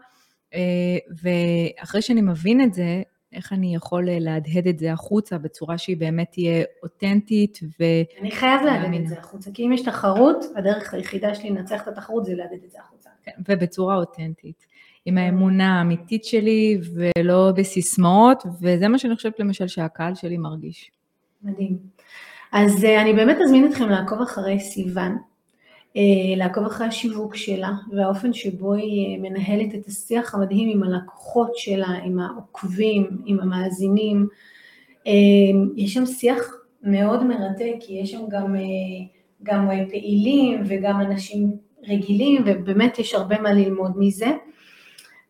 [1.22, 3.02] ואחרי שאני מבין את זה,
[3.32, 7.84] איך אני יכול להדהד את זה החוצה בצורה שהיא באמת תהיה אותנטית ו...
[8.20, 11.88] אני חייב להדהד את זה החוצה, כי אם יש תחרות, הדרך היחידה שלי לנצח את
[11.88, 13.10] התחרות זה להדהד את זה החוצה.
[13.22, 14.66] כן, ובצורה אותנטית,
[15.06, 20.90] עם האמונה האמיתית שלי ולא בסיסמאות, וזה מה שאני חושבת למשל שהקהל שלי מרגיש.
[21.42, 21.76] מדהים.
[22.52, 25.16] אז אני באמת אזמין אתכם לעקוב אחרי סיוון.
[25.96, 31.56] אה, לעקוב אחרי השיווק שלה והאופן שבו היא אה, מנהלת את השיח המדהים עם הלקוחות
[31.56, 34.26] שלה, עם העוקבים, עם המאזינים.
[35.06, 35.12] אה,
[35.76, 38.56] יש שם שיח מאוד מרתק, כי יש שם גם,
[39.42, 41.56] גם פעילים וגם אנשים
[41.88, 44.32] רגילים, ובאמת יש הרבה מה ללמוד מזה.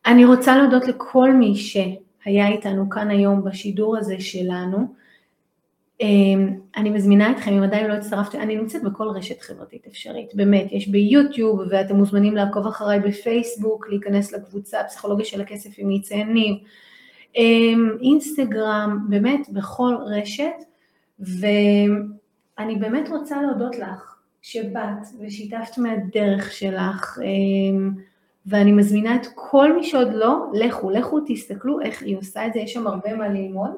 [0.07, 4.95] אני רוצה להודות לכל מי שהיה איתנו כאן היום בשידור הזה שלנו.
[6.01, 10.73] אמ, אני מזמינה אתכם, אם עדיין לא הצטרפתם, אני נמצאת בכל רשת חברתית אפשרית, באמת,
[10.73, 16.57] יש ביוטיוב ואתם מוזמנים לעקוב אחריי בפייסבוק, להיכנס לקבוצה פסיכולוגיה של הכסף עם יניב,
[17.37, 20.65] אמ, אינסטגרם, באמת בכל רשת,
[21.21, 27.91] ואני באמת רוצה להודות לך שבאת ושיתפת מהדרך שלך, אמ,
[28.47, 32.59] ואני מזמינה את כל מי שעוד לא, לכו, לכו תסתכלו איך היא עושה את זה,
[32.59, 33.71] יש שם הרבה מה ללמוד.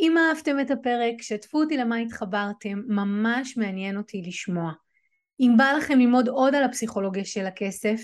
[0.00, 4.72] אם אהבתם את הפרק, שתפו אותי למה התחברתם, ממש מעניין אותי לשמוע.
[5.40, 8.00] אם בא לכם ללמוד עוד על הפסיכולוגיה של הכסף,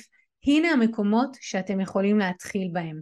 [0.47, 3.01] הנה המקומות שאתם יכולים להתחיל בהם.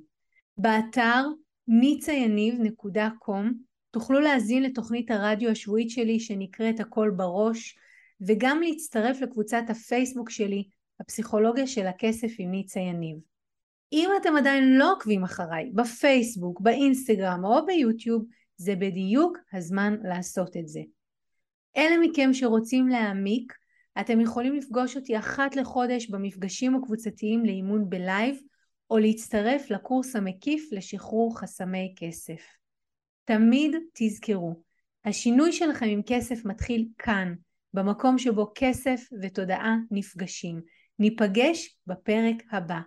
[0.59, 1.25] באתר
[1.69, 7.79] ניצayניב.com תוכלו להזין לתוכנית הרדיו השבועית שלי שנקראת הכל בראש,
[8.21, 10.65] וגם להצטרף לקבוצת הפייסבוק שלי,
[11.01, 13.17] הפסיכולוגיה של הכסף עם ניצה יניב.
[13.93, 18.25] אם אתם עדיין לא עוקבים אחריי בפייסבוק, באינסטגרם או ביוטיוב,
[18.57, 20.81] זה בדיוק הזמן לעשות את זה.
[21.77, 23.53] אלה מכם שרוצים להעמיק,
[24.01, 28.41] אתם יכולים לפגוש אותי אחת לחודש במפגשים הקבוצתיים לאימון בלייב,
[28.91, 32.58] או להצטרף לקורס המקיף לשחרור חסמי כסף.
[33.29, 34.63] תמיד תזכרו,
[35.05, 37.35] השינוי שלכם עם כסף מתחיל כאן,
[37.75, 40.61] במקום שבו כסף ותודעה נפגשים.
[40.99, 42.79] ניפגש בפרק הבא.